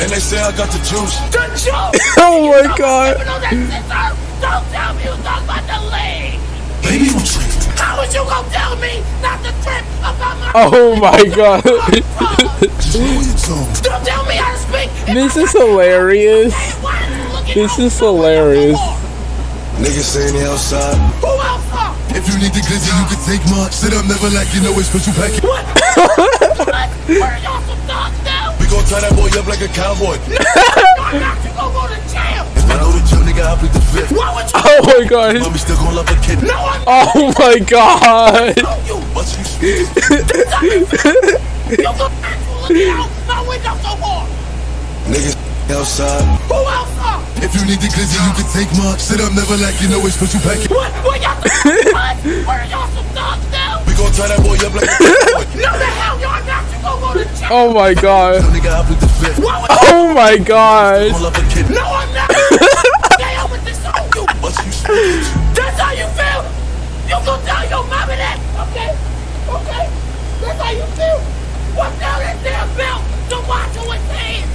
And 0.01 0.11
they 0.11 0.19
say 0.19 0.39
I 0.41 0.51
got 0.57 0.71
the 0.71 0.79
juice. 0.83 1.15
The 1.31 1.47
Joes. 1.55 2.01
Oh 2.19 2.51
my 2.51 2.67
god! 2.77 3.15
Stepping 3.17 3.31
on 3.31 3.41
that 3.43 3.53
scissor. 3.53 4.11
Don't 4.43 4.65
tell 4.75 4.95
me 4.95 5.03
you 5.05 5.15
talk 5.23 5.43
about 5.45 5.65
the 5.71 5.79
leg. 5.91 6.39
Baby, 6.83 7.07
you 7.15 7.21
trick. 7.23 7.47
How 7.79 7.99
was 8.03 8.11
you 8.15 8.23
gonna 8.27 8.49
tell 8.51 8.75
me 8.77 9.03
not 9.23 9.39
to 9.45 9.53
trip 9.63 9.85
about 10.03 10.35
my 10.41 10.53
Oh 10.55 10.97
my 10.99 11.23
god! 11.31 11.63
Just 11.63 12.99
roll 12.99 13.23
your 13.23 13.39
tongue. 13.39 13.71
Don't 13.87 14.03
tell 14.05 14.25
me 14.27 14.35
how 14.35 14.53
to 14.53 14.59
speak. 14.59 14.91
This 15.07 15.37
is 15.37 15.53
hilarious. 15.53 16.55
Why 16.83 16.99
are 16.99 17.11
you 17.15 17.33
looking 17.33 17.55
This 17.63 17.79
is 17.79 17.99
hilarious. 17.99 18.79
for? 18.79 18.99
Niggas 19.79 20.07
saying 20.11 20.35
they 20.35 20.47
outside. 20.47 20.97
Who 21.23 21.27
else? 21.29 21.63
If 22.15 22.31
you 22.31 22.39
need 22.39 22.55
the 22.55 22.63
glizzy, 22.63 22.91
you 22.95 23.07
can 23.11 23.19
take 23.27 23.43
mine. 23.51 23.71
Sit 23.71 23.93
up, 23.93 24.07
never 24.07 24.31
like 24.31 24.47
you 24.55 24.63
know 24.63 24.71
it's 24.79 24.87
special 24.87 25.13
package. 25.19 25.43
What? 25.43 25.67
what? 26.71 26.89
Where 27.11 27.39
y'all 27.43 27.59
some 27.67 27.83
dogs 27.91 28.15
now? 28.23 28.24
We 28.24 28.24
gon' 28.75 28.83
tie 28.91 29.07
that 29.07 29.15
boy 29.15 29.31
up 29.39 29.47
like 29.47 29.63
a 29.63 29.71
cowboy. 29.71 30.19
Y'all 30.27 31.15
not 31.23 31.39
you 31.47 31.55
gonna 31.55 31.71
go 31.71 31.87
to 31.87 31.95
jail. 32.11 32.43
If 32.59 32.67
I 32.67 32.83
go 32.83 32.91
to 32.91 32.99
jail, 33.07 33.23
nigga, 33.23 33.47
I 33.47 33.55
plead 33.55 33.71
the 33.71 33.79
fifth. 33.95 34.11
Why 34.11 34.35
would 34.35 34.51
you? 34.51 34.59
Oh 34.59 34.83
my 34.83 35.07
god! 35.07 35.39
Mommy 35.39 35.59
still 35.59 35.77
gon' 35.77 35.95
love 35.95 36.09
a 36.11 36.17
kid. 36.27 36.43
No, 36.43 36.59
Oh 36.87 37.33
my 37.39 37.59
god! 37.63 38.57
not 38.59 38.85
you. 45.69 45.75
But 45.75 45.87
you 45.87 45.95
sweet. 45.95 46.05
You 46.05 46.05
go 46.05 46.05
back 46.05 46.05
to 46.05 46.05
looking 46.05 46.05
out 46.05 46.05
my 46.05 46.05
window 46.05 46.05
so 46.05 46.05
hard. 46.05 46.05
Niggas 46.05 46.05
outside. 46.05 46.25
Who 46.49 46.55
else 46.55 46.99
are? 46.99 47.21
If 47.45 47.55
you 47.55 47.65
need 47.67 47.81
the 47.81 47.89
glizzy, 47.89 48.19
you 48.21 48.33
can 48.35 48.49
take 48.53 48.71
mine. 48.79 48.99
Sit 48.99 49.21
up, 49.21 49.33
never 49.35 49.57
like 49.57 49.81
you 49.81 49.89
know 49.89 50.01
it's 50.07 50.17
special 50.17 50.41
package. 50.41 50.71
What? 50.71 50.93
Where 51.05 51.19
y'all 51.21 51.37
what? 51.93 52.17
Where 52.25 52.65
y'all 52.69 52.89
some 52.93 53.09
dogs 53.15 53.45
now? 53.53 53.83
We 53.87 53.95
gon' 53.95 54.13
tie 54.13 54.29
that 54.29 54.41
boy 54.41 54.57
up 54.65 54.75
like. 54.75 54.89
No, 55.55 55.71
the 55.79 55.87
hell 55.87 56.19
y'all 56.21 56.45
not 56.47 56.65
you 56.73 56.79
gonna 56.83 57.01
go 57.01 57.11
to 57.15 57.25
jail. 57.39 57.49
Oh 57.53 57.73
my 57.75 57.95
god! 57.95 58.43
Nigga, 58.51 58.73
I 58.73 58.83
plead 58.85 59.01
the 59.01 59.09
fifth. 59.09 59.39
Why 59.39 59.61
would 59.61 59.71
Oh 59.71 60.15
my 60.15 60.37
god! 60.39 61.13
Gon' 61.13 61.23
love 61.23 61.37
a 61.37 61.45
kid. 61.53 61.71
No, 61.71 61.85
I'm 61.85 62.11
not. 62.13 62.31
Stay 63.17 63.35
up 63.39 63.51
with 63.51 63.65
this 63.65 63.81
on 63.87 64.03
you. 64.15 64.25
But 64.41 64.55
you. 64.65 64.73
That's 65.55 65.79
how 65.79 65.93
you 65.93 66.07
feel. 66.17 66.43
You 67.07 67.17
gonna 67.25 67.45
tell 67.45 67.65
your 67.71 67.85
mama 67.87 68.17
that? 68.19 68.39
Okay? 68.69 68.91
Okay? 69.47 69.85
That's 70.43 70.61
how 70.61 70.71
you 70.73 70.87
feel. 70.97 71.21
What's 71.77 71.99
down 72.01 72.19
that 72.21 72.37
damn 72.43 72.69
belt 72.77 73.03
to 73.31 73.37
watch 73.49 73.73
who 73.77 73.93
it's 73.93 74.05
saying 74.11 74.35
when 74.35 74.51
I'm 74.51 74.54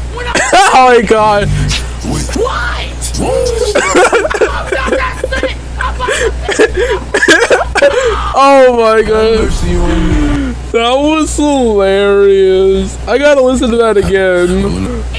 Oh 0.52 0.88
my 0.88 1.02
god! 1.02 1.48
Oh 8.42 8.78
my 8.78 9.02
god! 9.04 9.50
That 10.72 10.94
was 10.96 11.36
hilarious. 11.36 12.96
I 13.08 13.18
gotta 13.18 13.42
listen 13.42 13.70
to 13.72 13.78
that 13.78 13.98
again. 13.98 15.04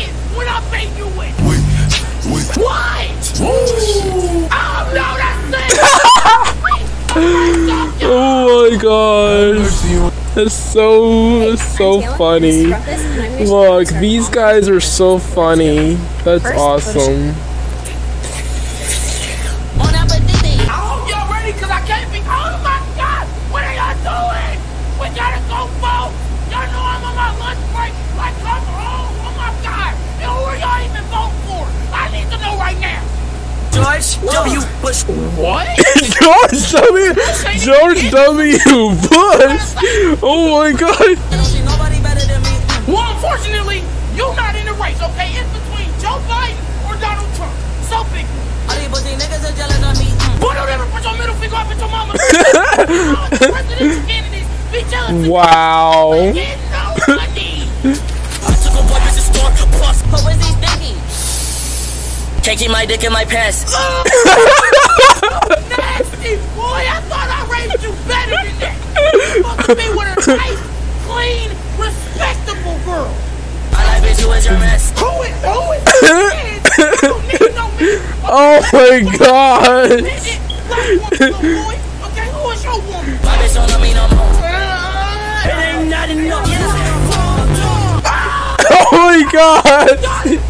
Oh 8.13 8.69
my 8.71 8.77
gosh. 8.77 10.20
That's 10.35 10.55
so 10.55 11.41
that's 11.41 11.77
so 11.77 12.01
funny. 12.17 12.67
Look, 12.67 13.89
these 13.89 14.29
guys 14.29 14.69
are 14.69 14.81
so 14.81 15.19
funny. 15.19 15.95
That's 16.25 16.45
awesome. 16.47 17.35
George 33.81 34.21
W. 34.21 34.61
Bush. 34.83 35.03
What? 35.41 35.69
George 36.21 36.61
W. 36.69 37.15
George 37.57 38.11
W. 38.13 38.59
Bush. 39.09 39.67
Oh 40.21 40.61
my 40.61 40.73
god. 40.77 41.17
Nobody 41.65 41.97
better 42.05 42.25
than 42.29 42.43
me. 42.45 42.55
Well, 42.85 43.09
unfortunately, 43.17 43.81
you're 44.15 44.35
not 44.37 44.55
in 44.57 44.67
the 44.67 44.75
race, 44.77 45.01
okay? 45.01 45.33
It's 45.33 45.49
between 45.57 45.89
Joe 45.97 46.21
Biden 46.29 46.61
or 46.85 46.95
Donald 47.01 47.33
Trump. 47.37 47.55
So 47.89 48.05
pick. 48.13 48.27
All 48.69 48.77
these 48.77 49.17
niggas 49.17 49.49
are 49.49 49.57
jealous 49.57 49.81
of 49.81 49.97
me. 49.97 50.13
Mm. 50.13 50.41
Boy, 50.41 50.55
don't 50.55 50.69
ever 50.69 50.85
put 50.93 51.03
your 51.05 51.17
middle 51.17 51.35
finger 51.41 51.57
up 51.57 51.67
at 51.73 51.79
your 51.81 51.89
mama. 51.89 52.13
Presidential 53.33 54.05
candidates 54.07 54.49
be 54.71 54.85
jealous. 54.93 55.25
of 55.25 55.29
Wow. 55.29 56.13
you. 56.21 56.33
Get 56.35 56.59
no 56.69 57.17
money. 57.17 57.65
I 58.45 58.53
took 58.61 58.77
a 58.77 58.83
boy 58.85 59.01
to 59.01 59.11
the 59.17 59.25
store. 59.25 59.51
Plus, 59.81 60.03
what 60.13 60.21
was 60.29 60.37
he 60.37 60.53
thinking? 60.61 61.00
Can't 62.43 62.59
keep 62.59 62.71
my 62.71 62.87
dick 62.87 63.05
in 63.05 63.13
my 63.13 63.25
pants. 63.25 63.65
Nasty 65.69 66.37
boy, 66.57 66.83
I 66.89 67.01
thought 67.07 67.29
I 67.29 67.45
raised 67.53 67.83
you 67.85 67.93
better 68.09 68.33
than 68.43 68.57
that. 68.65 68.77
You're 68.97 69.45
supposed 69.45 69.69
to 69.69 69.77
be 69.77 69.87
with 69.93 70.09
a 70.09 70.41
nice, 70.41 70.59
clean, 71.05 71.53
respectable 71.77 72.81
girl. 72.89 73.13
I 73.77 73.85
like 73.87 74.03
bitch, 74.03 74.21
you 74.23 74.29
was 74.29 74.45
your 74.47 74.59
mess. 74.59 74.91
Who 74.99 75.07
is 75.23 75.37
who 75.45 75.73
is 75.77 75.85
this? 75.85 76.65
You 76.81 76.97
don't 77.07 77.23
need 77.29 77.53
no. 77.55 77.69
Oh 78.33 78.61
my 78.73 79.05
god. 79.19 80.01
Midget, 80.03 80.41
black 80.67 80.89
woman, 80.97 81.21
little 81.21 81.45
boy. 81.45 81.77
Okay, 82.09 82.27
who 82.33 82.51
is 82.51 82.65
your 82.65 82.81
woman? 82.89 83.15
My 83.21 83.37
bitch 83.37 83.55
don't 83.55 83.69
love 83.69 83.83
me 83.85 83.93
no 83.93 84.09
more. 84.17 84.41
Uh, 84.43 85.45
it 85.45 85.55
ain't 85.77 85.89
not 85.93 86.09
enough. 86.09 86.49
Oh 88.73 88.87
my 88.93 89.23
god. 89.33 90.50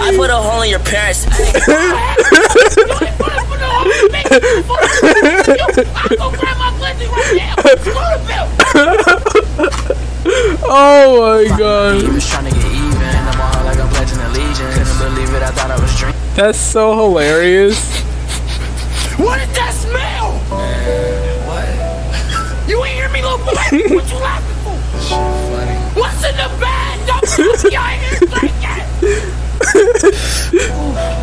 I 0.00 0.14
put 0.16 0.30
a 0.30 0.36
hole 0.36 0.62
in 0.62 0.70
your 0.70 0.80
parents. 0.80 1.26
You 1.26 1.32
ain't 3.04 3.18
gonna 3.18 3.42
put 3.46 3.58
no 3.60 3.68
on 3.68 3.86
me. 4.12 4.22
I'll 6.18 6.30
go 6.30 6.38
grab 6.38 6.56
my 6.58 6.70
glizzy 6.78 7.06
right 7.10 7.34
now. 7.36 7.54
Screw 7.82 8.06
the 8.14 8.18
bill. 8.26 8.46
Oh 10.70 11.20
my 11.20 11.56
god. 11.56 12.02
He 12.02 12.08
was 12.08 12.26
trying 12.28 12.44
to 12.44 12.50
get 12.54 12.66
even. 12.66 13.02
I'm 13.02 13.40
all 13.40 13.64
like 13.64 13.78
I'm 13.78 13.88
pledging 13.88 14.20
allegiance. 14.20 14.74
Couldn't 14.76 15.14
believe 15.14 15.34
it, 15.34 15.42
I 15.42 15.50
thought 15.50 15.70
I 15.70 15.78
was 15.80 15.94
drinking. 15.98 16.20
That's 16.34 16.58
so 16.58 16.94
hilarious. 16.96 17.78
What 19.16 19.40
is 19.40 19.48
that 19.56 19.72
smell? 19.74 20.38
What? 21.48 21.66
You 22.68 22.84
ain't 22.84 22.94
hear 22.94 23.08
me, 23.08 23.22
little 23.22 23.38
boy? 23.38 23.54
What 23.96 24.06
you 24.10 24.18
laughing 24.18 24.56
for? 24.62 24.76
Funny. 25.08 25.76
What's 25.98 26.22
in 26.24 26.36
the 26.36 26.48
bag? 26.60 27.06
Don't 27.06 27.26
you 27.38 27.80
ain't 27.80 28.02
here 28.02 28.20
drinking. 28.28 29.27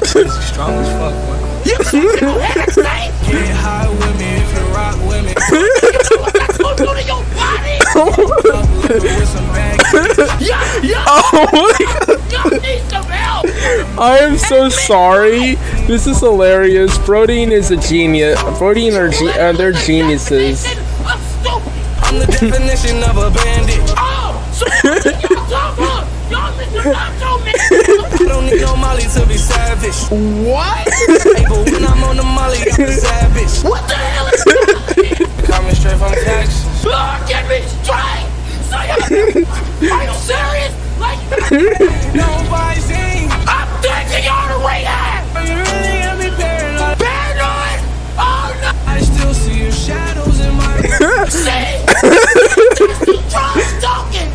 Strong 0.06 0.74
as 0.80 0.90
fuck, 1.00 1.14
boy. 1.26 1.38
You 1.66 1.78
fucking 1.78 2.40
head 2.42 2.70
thing. 2.74 3.12
Get 3.32 3.56
high 3.56 3.90
with 3.90 4.18
me 4.20 4.30
if 4.38 4.50
you 4.54 4.64
rock 4.74 4.96
with 5.08 5.24
me. 5.26 5.34
You 5.52 5.92
know 5.92 6.22
what 6.22 6.34
that's 6.34 6.58
gonna 6.58 6.76
do 6.76 6.86
to 6.86 7.04
your 7.04 7.24
body? 7.36 7.78
Fuck 7.94 8.18
with 8.18 9.04
me 9.04 9.10
with 9.20 9.30
some 9.30 9.48
bag. 9.48 9.80
Y'all, 10.42 10.86
y'all, 10.86 11.06
Oh 11.08 11.48
my 11.54 11.74
god. 12.06 12.32
y'all 12.32 12.60
need 12.62 12.84
some 12.90 13.06
help. 13.06 13.46
I 14.00 14.18
am 14.22 14.38
so 14.38 14.70
sorry. 14.70 15.56
This 15.88 16.06
is 16.08 16.20
hilarious. 16.20 16.98
Brodeine 17.00 17.52
is 17.52 17.72
a 17.72 17.78
genius. 17.78 18.42
Brodeine 18.60 18.94
are 18.96 19.10
ge- 19.10 19.24
uh, 19.38 19.52
they're 19.54 19.72
geniuses. 19.72 20.66
I'm 21.06 21.20
stupid. 21.40 21.74
I'm 22.04 22.16
I'm 22.16 22.20
the 22.20 22.26
definition 22.28 23.04
of 23.04 23.18
a 23.18 23.30
bandit. 23.32 23.80
Oh, 23.98 24.36
so 24.54 24.66
y'all 25.50 25.76
talk. 25.76 26.08
Y'all 26.30 26.52
Mr. 26.58 26.82
Nacho 26.94 27.40
Man. 27.46 27.75
No 28.62 28.76
Molly 28.78 29.02
to 29.04 29.26
be 29.28 29.38
savage. 29.38 30.08
What? 30.48 30.88
Hey, 30.88 31.44
but 31.44 31.66
when 31.70 31.86
I'm 31.86 32.04
on 32.04 32.16
the 32.16 32.24
Molly, 32.24 32.60
I'm 32.60 32.92
savage. 32.92 33.64
What 33.68 33.88
the 33.88 33.96
hell 33.96 34.28
is 34.28 34.44
that? 34.46 35.44
Coming 35.46 35.76
straight 35.76 35.98
from 35.98 36.12
Texas. 36.12 36.86
Oh, 36.86 37.26
get 37.28 37.44
me 37.50 37.60
straight. 37.84 38.32
So 38.70 38.78
are 38.78 40.04
you 40.04 40.14
serious? 40.14 40.72
Like, 41.00 41.20
Nobody's 42.16 42.86
seen. 42.86 43.28
I'm 43.44 43.68
taking 43.84 44.24
y'all 44.24 44.48
to 44.48 44.58
rehab. 44.64 45.26
You 45.46 45.56
really 45.60 46.00
got 46.00 46.18
me 46.18 46.30
paranoid. 46.32 46.98
Paranoid. 46.98 47.80
Oh 48.16 48.56
no. 48.62 48.72
I 48.88 49.00
still 49.02 49.34
see 49.34 49.64
your 49.64 49.72
shadows 49.72 50.40
in 50.40 50.54
my 50.56 50.80
See? 51.28 51.84
Try 53.28 53.52
talking. 53.82 54.32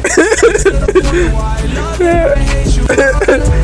I 1.33 1.65
love 1.75 2.01
you, 2.01 2.09
I 2.09 2.39
hate 2.39 2.77
you. 2.77 3.60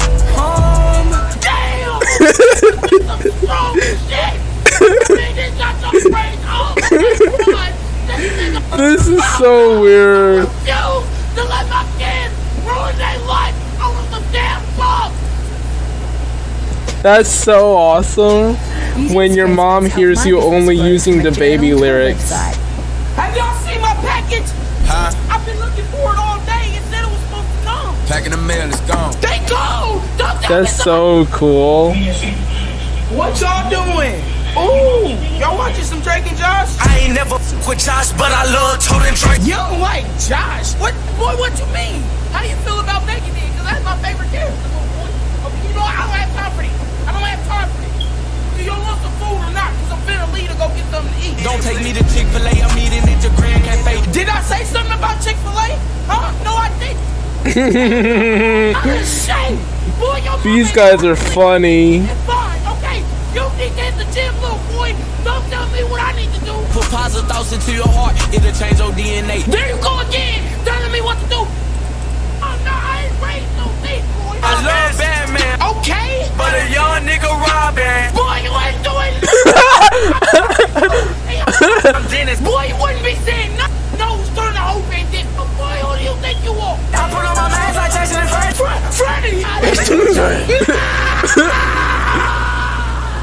This 8.76 9.08
is 9.08 9.24
so 9.38 9.80
weird. 9.80 10.40
refused 10.40 11.34
to 11.34 11.44
let 11.44 11.66
my 11.70 11.82
kids 11.96 12.34
ruin 12.62 12.94
their 12.98 13.18
life 13.20 13.54
over 13.80 14.02
some 14.10 14.22
damn 14.32 14.60
bug. 14.76 15.12
That's 17.02 17.30
so 17.30 17.74
awesome. 17.74 18.54
When 19.14 19.32
your 19.32 19.48
mom 19.48 19.86
hears 19.86 20.26
you 20.26 20.42
only 20.42 20.76
using 20.76 21.22
the 21.22 21.30
baby 21.30 21.72
lyrics. 21.72 22.30
Have 22.30 23.34
y'all 23.34 23.56
seen 23.64 23.80
my 23.80 23.94
package? 23.94 24.44
Huh? 24.84 25.10
I've 25.30 25.46
been 25.46 25.58
looking 25.58 25.84
for 25.86 26.12
it 26.12 26.18
all 26.18 26.36
day. 26.44 26.76
It 26.76 26.82
said 26.90 27.02
it 27.02 27.10
was 27.10 27.20
supposed 27.20 27.48
to 27.48 27.64
come. 27.64 27.96
Packing 28.06 28.32
the 28.32 28.36
mail, 28.36 28.68
it's 28.68 28.80
gone. 28.82 29.12
They 29.22 29.42
go. 29.48 30.02
That's 30.48 30.76
so 30.76 31.24
cool. 31.32 31.94
What 33.14 33.40
y'all 33.40 33.70
doing? 33.70 34.22
Ooh, 35.56 35.72
y'all 35.72 35.72
some 35.88 36.00
Drake 36.04 36.26
and 36.28 36.36
Josh? 36.36 36.76
I 36.84 37.08
ain't 37.08 37.14
never 37.16 37.36
f- 37.40 37.64
with 37.68 37.80
Josh, 37.80 38.12
but 38.12 38.28
I 38.28 38.44
love 38.52 38.76
Todd 38.76 39.08
and 39.08 39.16
Drake. 39.16 39.40
You 39.40 39.56
don't 39.56 39.80
like 39.80 40.04
Josh? 40.20 40.76
What, 40.76 40.92
boy? 41.16 41.32
What 41.40 41.56
you 41.56 41.64
mean? 41.72 42.04
How 42.28 42.44
do 42.44 42.48
you 42.52 42.56
feel 42.60 42.76
about 42.80 43.06
Becky 43.08 43.32
D? 43.32 43.40
Because 43.40 43.64
that's 43.64 43.84
my 43.84 43.96
favorite 44.04 44.28
character. 44.28 44.52
little 44.52 44.84
boy. 45.00 45.08
Oh, 45.48 45.52
you 45.64 45.72
know 45.72 45.80
I 45.80 45.96
don't 46.04 46.12
have 46.12 46.32
time 46.36 46.52
for 46.52 46.60
these. 46.60 46.76
I 47.08 47.10
don't 47.16 47.24
have 47.24 47.40
time 47.48 47.68
for 47.72 47.80
these. 47.88 48.04
Do 48.04 48.60
you 48.68 48.76
want 48.76 49.00
some 49.00 49.16
food 49.16 49.40
or 49.40 49.52
not? 49.56 49.72
Because 49.72 49.90
I'm 49.96 50.02
finna 50.04 50.28
leave 50.36 50.50
to 50.52 50.56
go 50.60 50.68
get 50.76 50.84
something 50.92 51.08
to 51.08 51.20
eat. 51.24 51.40
Don't 51.40 51.62
take 51.64 51.80
me 51.80 51.90
to 51.96 52.04
Chick 52.12 52.28
Fil 52.36 52.44
A. 52.44 52.52
I'm 52.60 52.76
eating 52.76 53.00
at 53.08 53.16
your 53.24 53.32
Grand 53.40 53.64
Cafe. 53.64 53.96
Did 54.12 54.28
I 54.28 54.40
say 54.44 54.60
something 54.68 54.92
about 54.92 55.16
Chick 55.24 55.40
Fil 55.40 55.56
A? 55.56 55.72
Huh? 56.04 56.36
No, 56.44 56.52
I 56.52 56.68
didn't. 56.76 57.00
I'm 58.76 59.00
ashamed. 59.00 59.64
Boy, 59.96 60.20
These 60.44 60.68
guys 60.76 61.00
are 61.04 61.16
funny. 61.16 62.04
It's 62.04 62.22
fine, 62.28 62.60
okay? 62.76 63.00
You 63.32 63.48
need 63.56 63.72
to 63.72 63.80
hit 63.88 63.96
the 63.96 64.04
gym, 64.12 64.36
little 64.44 64.60
boy. 64.76 64.92
Don't 65.26 65.42
tell 65.50 65.66
me 65.74 65.82
what 65.90 65.98
I 66.00 66.12
need 66.14 66.30
to 66.34 66.40
do. 66.46 66.54
Put 66.70 66.84
positive 66.94 67.26
thoughts 67.28 67.50
into 67.52 67.72
your 67.74 67.88
heart. 67.90 68.14
It'll 68.32 68.52
change 68.54 68.78
your 68.78 68.92
DNA. 68.94 69.42
There 69.44 69.66
you 69.74 69.78
go 69.82 69.98
again, 70.06 70.38
telling 70.64 70.92
me 70.94 71.00
what 71.02 71.18
to 71.18 71.26
do. 71.26 71.42
Oh 71.42 72.54
no, 72.62 72.70
I 72.70 73.10
ain't 73.10 73.18
raised 73.18 73.50
no 73.58 73.66
thief, 73.82 74.06
boy. 74.14 74.38
I 74.38 74.54
love 74.62 74.94
Batman, 74.94 75.58
Okay, 75.82 76.30
but 76.38 76.54
a 76.54 76.70
young 76.70 77.02
nigga 77.02 77.26
Robin. 77.26 78.14
boy, 78.14 78.38
you 78.46 78.54
ain't 78.54 78.78
doing. 78.86 79.18
I'm 81.90 82.06
Dennis. 82.10 82.38
boy, 82.40 82.66
you 82.70 82.76
wouldn't 82.78 83.02
be 83.02 83.16
saying 83.26 83.50
nothing. 83.58 83.74
No, 83.98 84.22
turn 84.38 84.54
the 84.54 84.62
whole 84.62 84.82
thing 84.86 85.10
this. 85.10 85.26
Oh, 85.34 85.42
boy, 85.58 85.74
who 85.82 85.98
do 85.98 86.04
you 86.06 86.14
think 86.22 86.38
you 86.46 86.54
are? 86.54 86.78
I 86.94 87.10
put 87.10 87.26
on 87.26 87.34
my 87.34 87.50
mask 87.50 87.74
like 87.74 87.90
Jason 87.98 88.22
and 88.22 88.30
Freddy. 88.30 88.54
Go 88.54 88.70
with 88.70 88.78
the 88.86 88.94
gang, 88.94 89.26
you 89.26 89.42
know 89.42 89.58
that 89.58 89.66
we 89.66 89.74
banging. 89.74 89.74
no, 89.74 89.74
you 89.74 89.74
with 89.74 90.06
Freddy, 90.06 90.22
boy. 90.22 90.46
This 90.46 91.34
belt 91.36 92.05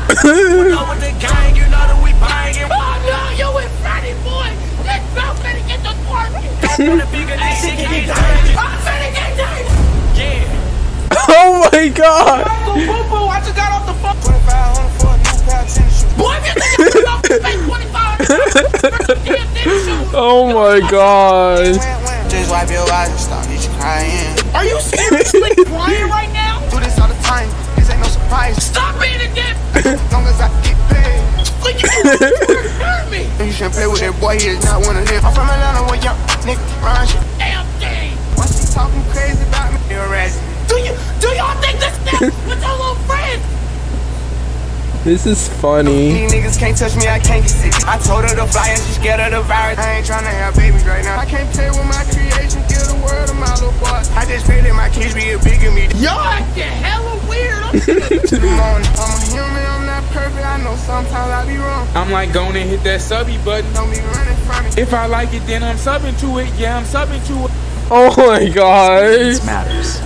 Oh 11.35 11.69
my 11.71 11.87
god. 11.89 12.45
Boo, 12.65 12.73
boo, 12.85 13.03
boo, 13.09 13.25
I 13.27 13.39
just 13.39 13.55
got 13.55 13.71
off 13.71 13.85
the 13.85 13.93
phone. 13.99 14.15
2500 14.21 14.91
for 14.99 15.13
a 15.13 15.17
new 15.17 15.35
pair 15.45 15.61
of 15.61 15.69
tennis 15.71 16.01
shoes. 16.01 16.13
Boy, 16.13 16.35
if 16.37 16.45
you 16.45 16.53
think 16.61 17.07
I'm 17.07 17.21
gonna 17.21 17.43
pay 17.43 17.57
25 17.57 18.19
damn 19.23 19.47
tennis 19.53 19.83
shoes. 19.83 20.09
Oh 20.13 20.51
my 20.53 20.79
god. 20.89 21.73
Just 22.29 22.51
wipe 22.51 22.69
your 22.69 22.85
eyes 22.91 23.09
and 23.09 23.19
stop. 23.19 23.45
You 23.49 23.59
crying? 23.79 24.35
Are 24.53 24.65
you 24.65 24.79
seriously 24.81 25.55
crying 25.65 26.09
right 26.09 26.31
now? 26.33 26.59
Do 26.69 26.79
this 26.79 26.99
all 26.99 27.07
the 27.07 27.15
time. 27.23 27.49
This 27.75 27.89
ain't 27.89 27.99
no 27.99 28.07
surprise. 28.07 28.63
Stop 28.63 28.99
being 28.99 29.15
a 29.15 29.33
dick. 29.33 29.72
As 29.85 29.99
long 30.13 30.25
as 30.25 30.39
I 30.39 30.47
get 30.63 30.77
paid. 30.87 31.19
Look 31.63 31.75
at 31.75 31.83
you. 31.83 32.93
me. 33.13 33.29
You 33.45 33.51
shouldn't 33.51 33.75
play 33.75 33.87
with 33.87 34.01
that 34.01 34.15
boy. 34.19 34.39
He 34.39 34.55
is 34.55 34.63
not 34.65 34.81
one 34.81 34.97
of 34.97 35.05
them. 35.05 35.21
I'm 35.21 35.33
from 35.33 35.45
Atlanta 35.45 35.85
where 35.85 36.01
young 36.01 36.17
nigga 36.47 36.63
run 36.81 37.05
shit. 37.05 37.21
Damn 37.37 37.67
thing. 37.77 38.17
Why 38.33 38.49
she 38.49 38.65
talking 38.73 39.03
crazy 39.13 39.43
about 39.45 39.69
me? 39.69 39.79
You're 39.93 40.09
razzing. 40.09 40.41
Do 40.71 40.81
you 40.81 40.95
do 41.21 41.29
y'all 41.37 41.53
think 41.61 41.77
this 41.77 41.93
nigga 42.07 42.31
with 42.49 42.61
your 42.63 42.75
little 42.79 42.97
friend? 43.05 43.39
This 45.03 45.27
is 45.27 45.51
funny. 45.59 46.15
These 46.15 46.31
niggas 46.31 46.57
can't 46.57 46.77
touch 46.77 46.95
me, 46.95 47.11
I 47.11 47.19
can't 47.19 47.43
get 47.43 47.51
sick. 47.51 47.75
I 47.83 47.99
told 47.99 48.23
her 48.23 48.33
to 48.39 48.47
fly 48.47 48.71
and 48.71 48.79
she 48.87 49.03
scared 49.03 49.19
of 49.19 49.35
the 49.35 49.43
virus. 49.43 49.77
I 49.77 49.99
ain't 49.99 50.07
tryna 50.07 50.31
have 50.31 50.55
babies 50.55 50.85
right 50.87 51.03
now. 51.03 51.19
I 51.19 51.25
can't 51.25 51.51
play 51.51 51.67
with 51.67 51.83
my 51.91 52.07
creation, 52.07 52.63
give 52.71 52.87
the 52.87 52.95
world 53.03 53.27
to 53.27 53.35
my 53.35 53.51
little 53.59 53.75
boy. 53.83 53.99
I 54.15 54.23
just 54.23 54.47
pray 54.47 54.63
that 54.63 54.71
my 54.71 54.87
kids 54.95 55.11
be 55.13 55.35
a 55.35 55.39
bigger 55.43 55.75
me. 55.75 55.91
Y'all 55.99 56.23
acting 56.23 56.71
hella 56.79 57.19
weird. 57.27 57.67
I'm 57.67 57.83
to 57.83 58.35
the 58.39 58.47
morning. 58.55 58.87
I'm 58.95 59.11
a 59.11 59.27
human, 59.27 59.43
I'm 59.43 59.62
not 59.62 59.62
perfect. 60.13 60.45
I 60.45 60.63
know 60.63 60.75
sometimes 60.75 61.13
I 61.13 61.45
be 61.45 61.57
wrong. 61.57 61.87
I'm 61.95 62.11
like, 62.11 62.31
going 62.31 62.55
and 62.55 62.69
hit 62.69 62.83
that 62.83 63.01
subby 63.01 63.37
button. 63.39 63.71
Don't 63.73 63.89
be 63.89 63.99
running 63.99 64.37
from 64.45 64.65
it. 64.65 64.77
If 64.77 64.93
I 64.93 65.07
like 65.07 65.33
it, 65.33 65.45
then 65.47 65.63
I'm 65.63 65.75
subbing 65.75 66.17
to 66.21 66.37
it. 66.39 66.53
Yeah, 66.57 66.77
I'm 66.77 66.83
subbing 66.83 67.25
to 67.27 67.45
it. 67.45 67.51
Oh 67.89 68.13
my 68.17 68.47
gosh. 68.49 69.43
matters. 69.45 69.99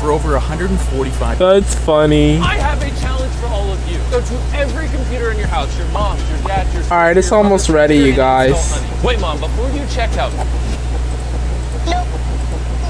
For 0.00 0.12
over 0.12 0.32
145 0.32 1.38
That's 1.38 1.74
funny. 1.74 2.38
I 2.38 2.54
have 2.54 2.82
a 2.82 2.90
challenge 3.00 3.32
for 3.34 3.46
all 3.46 3.70
of 3.70 3.90
you. 3.90 3.98
Go 4.10 4.20
to 4.20 4.34
every 4.56 4.88
computer 4.88 5.30
in 5.30 5.38
your 5.38 5.46
house, 5.46 5.76
your 5.78 5.88
mom's, 5.88 6.26
your 6.30 6.38
dad's, 6.40 6.72
your 6.74 6.82
Alright, 6.84 7.16
it's 7.16 7.32
almost 7.32 7.68
ready, 7.68 7.96
you 7.96 8.14
guys. 8.14 8.82
Wait, 9.04 9.20
mom, 9.20 9.40
before 9.40 9.68
you 9.70 9.86
check 9.88 10.10
out, 10.16 10.32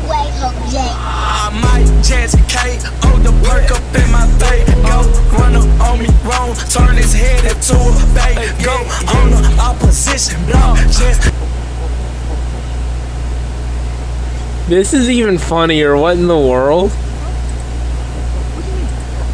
I 0.08 1.50
might 1.62 1.88
just 2.02 2.36
K, 2.48 2.78
oh 3.04 3.18
the 3.22 3.32
perk 3.46 3.70
up 3.70 3.82
in 3.94 4.10
my 4.10 4.26
bay. 4.38 4.64
Go 4.82 5.04
run 5.36 5.56
up 5.56 5.68
on 5.88 5.98
me 5.98 6.08
wrong, 6.24 6.54
turn 6.70 6.96
his 6.96 7.12
head 7.12 7.44
into 7.44 7.74
a 7.74 8.14
bay. 8.14 8.48
Go 8.62 8.76
on 9.16 9.30
the 9.30 9.42
opposition 9.60 10.40
This 14.70 14.94
is 14.94 15.10
even 15.10 15.36
funnier. 15.36 15.96
What 15.96 16.16
in 16.16 16.28
the 16.28 16.38
world? 16.38 16.92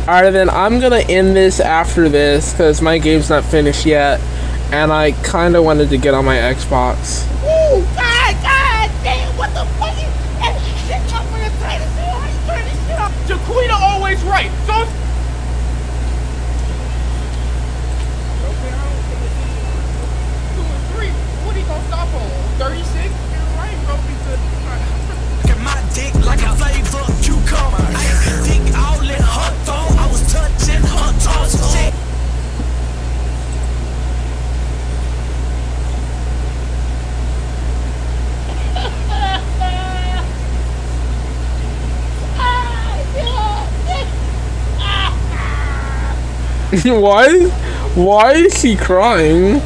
Alright, 0.08 0.32
then 0.32 0.48
I'm 0.48 0.80
gonna 0.80 1.00
end 1.00 1.36
this 1.36 1.60
after 1.60 2.08
this 2.08 2.52
because 2.52 2.80
my 2.80 2.96
game's 2.96 3.28
not 3.28 3.44
finished 3.44 3.84
yet. 3.84 4.18
And 4.72 4.90
I 4.90 5.12
kind 5.12 5.54
of 5.54 5.62
wanted 5.62 5.90
to 5.90 5.98
get 5.98 6.14
on 6.14 6.24
my 6.24 6.36
Xbox. 6.36 7.26
Ooh, 7.44 7.84
God, 7.94 8.34
God 8.40 8.90
damn, 9.04 9.36
what 9.36 9.52
the 9.52 9.66
fuck 9.76 9.92
is 9.92 10.08
that 10.40 10.56
shit 10.88 11.12
up 11.12 11.22
for 11.26 11.38
the 11.38 11.50
title? 11.60 11.86
How 12.00 12.24
you 12.32 12.40
turn 12.46 12.64
this 12.64 12.86
shit 12.86 12.98
off? 12.98 13.12
Jaquita 13.28 13.78
always 13.78 14.15
right. 14.26 14.50
So 14.66 14.74
Two 20.54 20.62
and 20.62 20.84
three. 20.94 21.10
What 21.44 21.54
stop 21.86 22.12
on? 22.14 22.30
36? 22.58 22.94
You're 22.94 23.42
right, 23.56 23.78
bro, 23.86 23.96
my 25.62 25.78
dick 25.94 26.14
like 26.26 26.42
a 26.42 26.52
flavor 26.56 27.04
cucumber. 27.22 27.82
I 27.82 28.42
dick 28.46 28.66
all 28.76 28.98
her 28.98 29.50
thong. 29.64 29.98
I 29.98 30.06
was 30.10 30.22
touching 30.32 30.82
her 30.82 31.12
toes. 31.20 31.95
why? 46.84 47.48
Why 47.94 48.32
is 48.32 48.60
she 48.60 48.76
crying? 48.76 49.60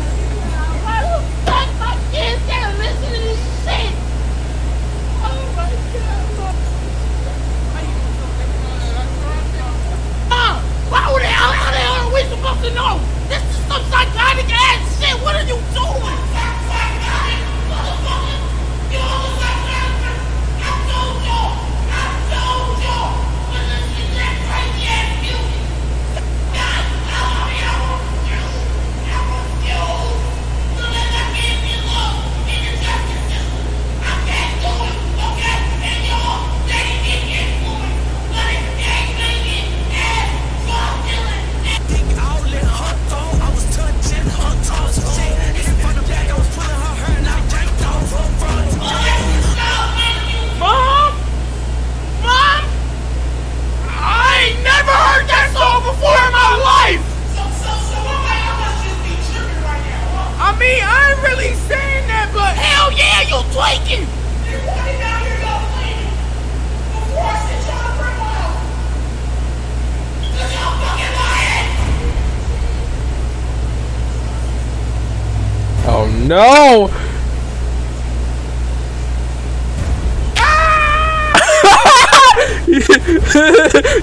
Oh 76.33 76.89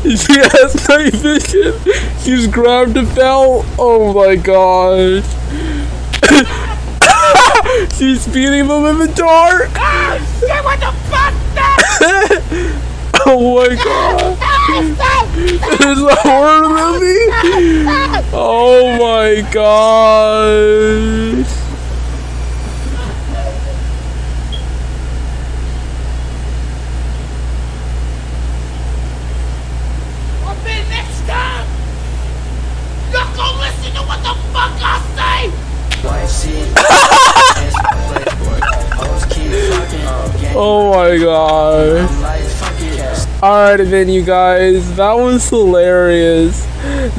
she 0.03 0.39
has 0.39 0.89
night 0.89 1.13
vision. 1.13 1.73
She's 2.21 2.47
grabbed 2.47 2.97
a 2.97 3.03
belt. 3.15 3.65
Oh 3.79 4.13
my 4.13 4.35
gosh. 4.35 5.23
She's 7.95 8.27
beating 8.27 8.67
them 8.67 8.85
in 8.85 8.99
the 8.99 9.07
dark. 9.15 9.71
Oh 9.75 10.17
shit, 10.39 10.63
what 10.63 10.79
the 10.79 10.91
fuck? 11.09 11.33
Oh 13.25 13.55
my 13.55 13.75
god. 13.75 14.37
It's 15.39 16.01
a 16.01 16.15
horror 16.15 16.69
movie. 16.69 17.31
Oh 18.33 18.97
my 18.99 19.41
gosh. 19.51 21.47
Oh 40.59 40.91
my 40.91 41.17
gosh. 41.19 42.09
Alright 43.43 43.87
then 43.87 44.09
you 44.09 44.25
guys, 44.25 44.95
that 44.95 45.13
was 45.13 45.47
hilarious. 45.47 46.65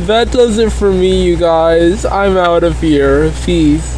That 0.06 0.32
does 0.32 0.58
it 0.58 0.72
for 0.72 0.90
me 0.90 1.22
you 1.24 1.36
guys. 1.36 2.04
I'm 2.04 2.36
out 2.36 2.64
of 2.64 2.80
here. 2.80 3.30
Peace. 3.44 3.97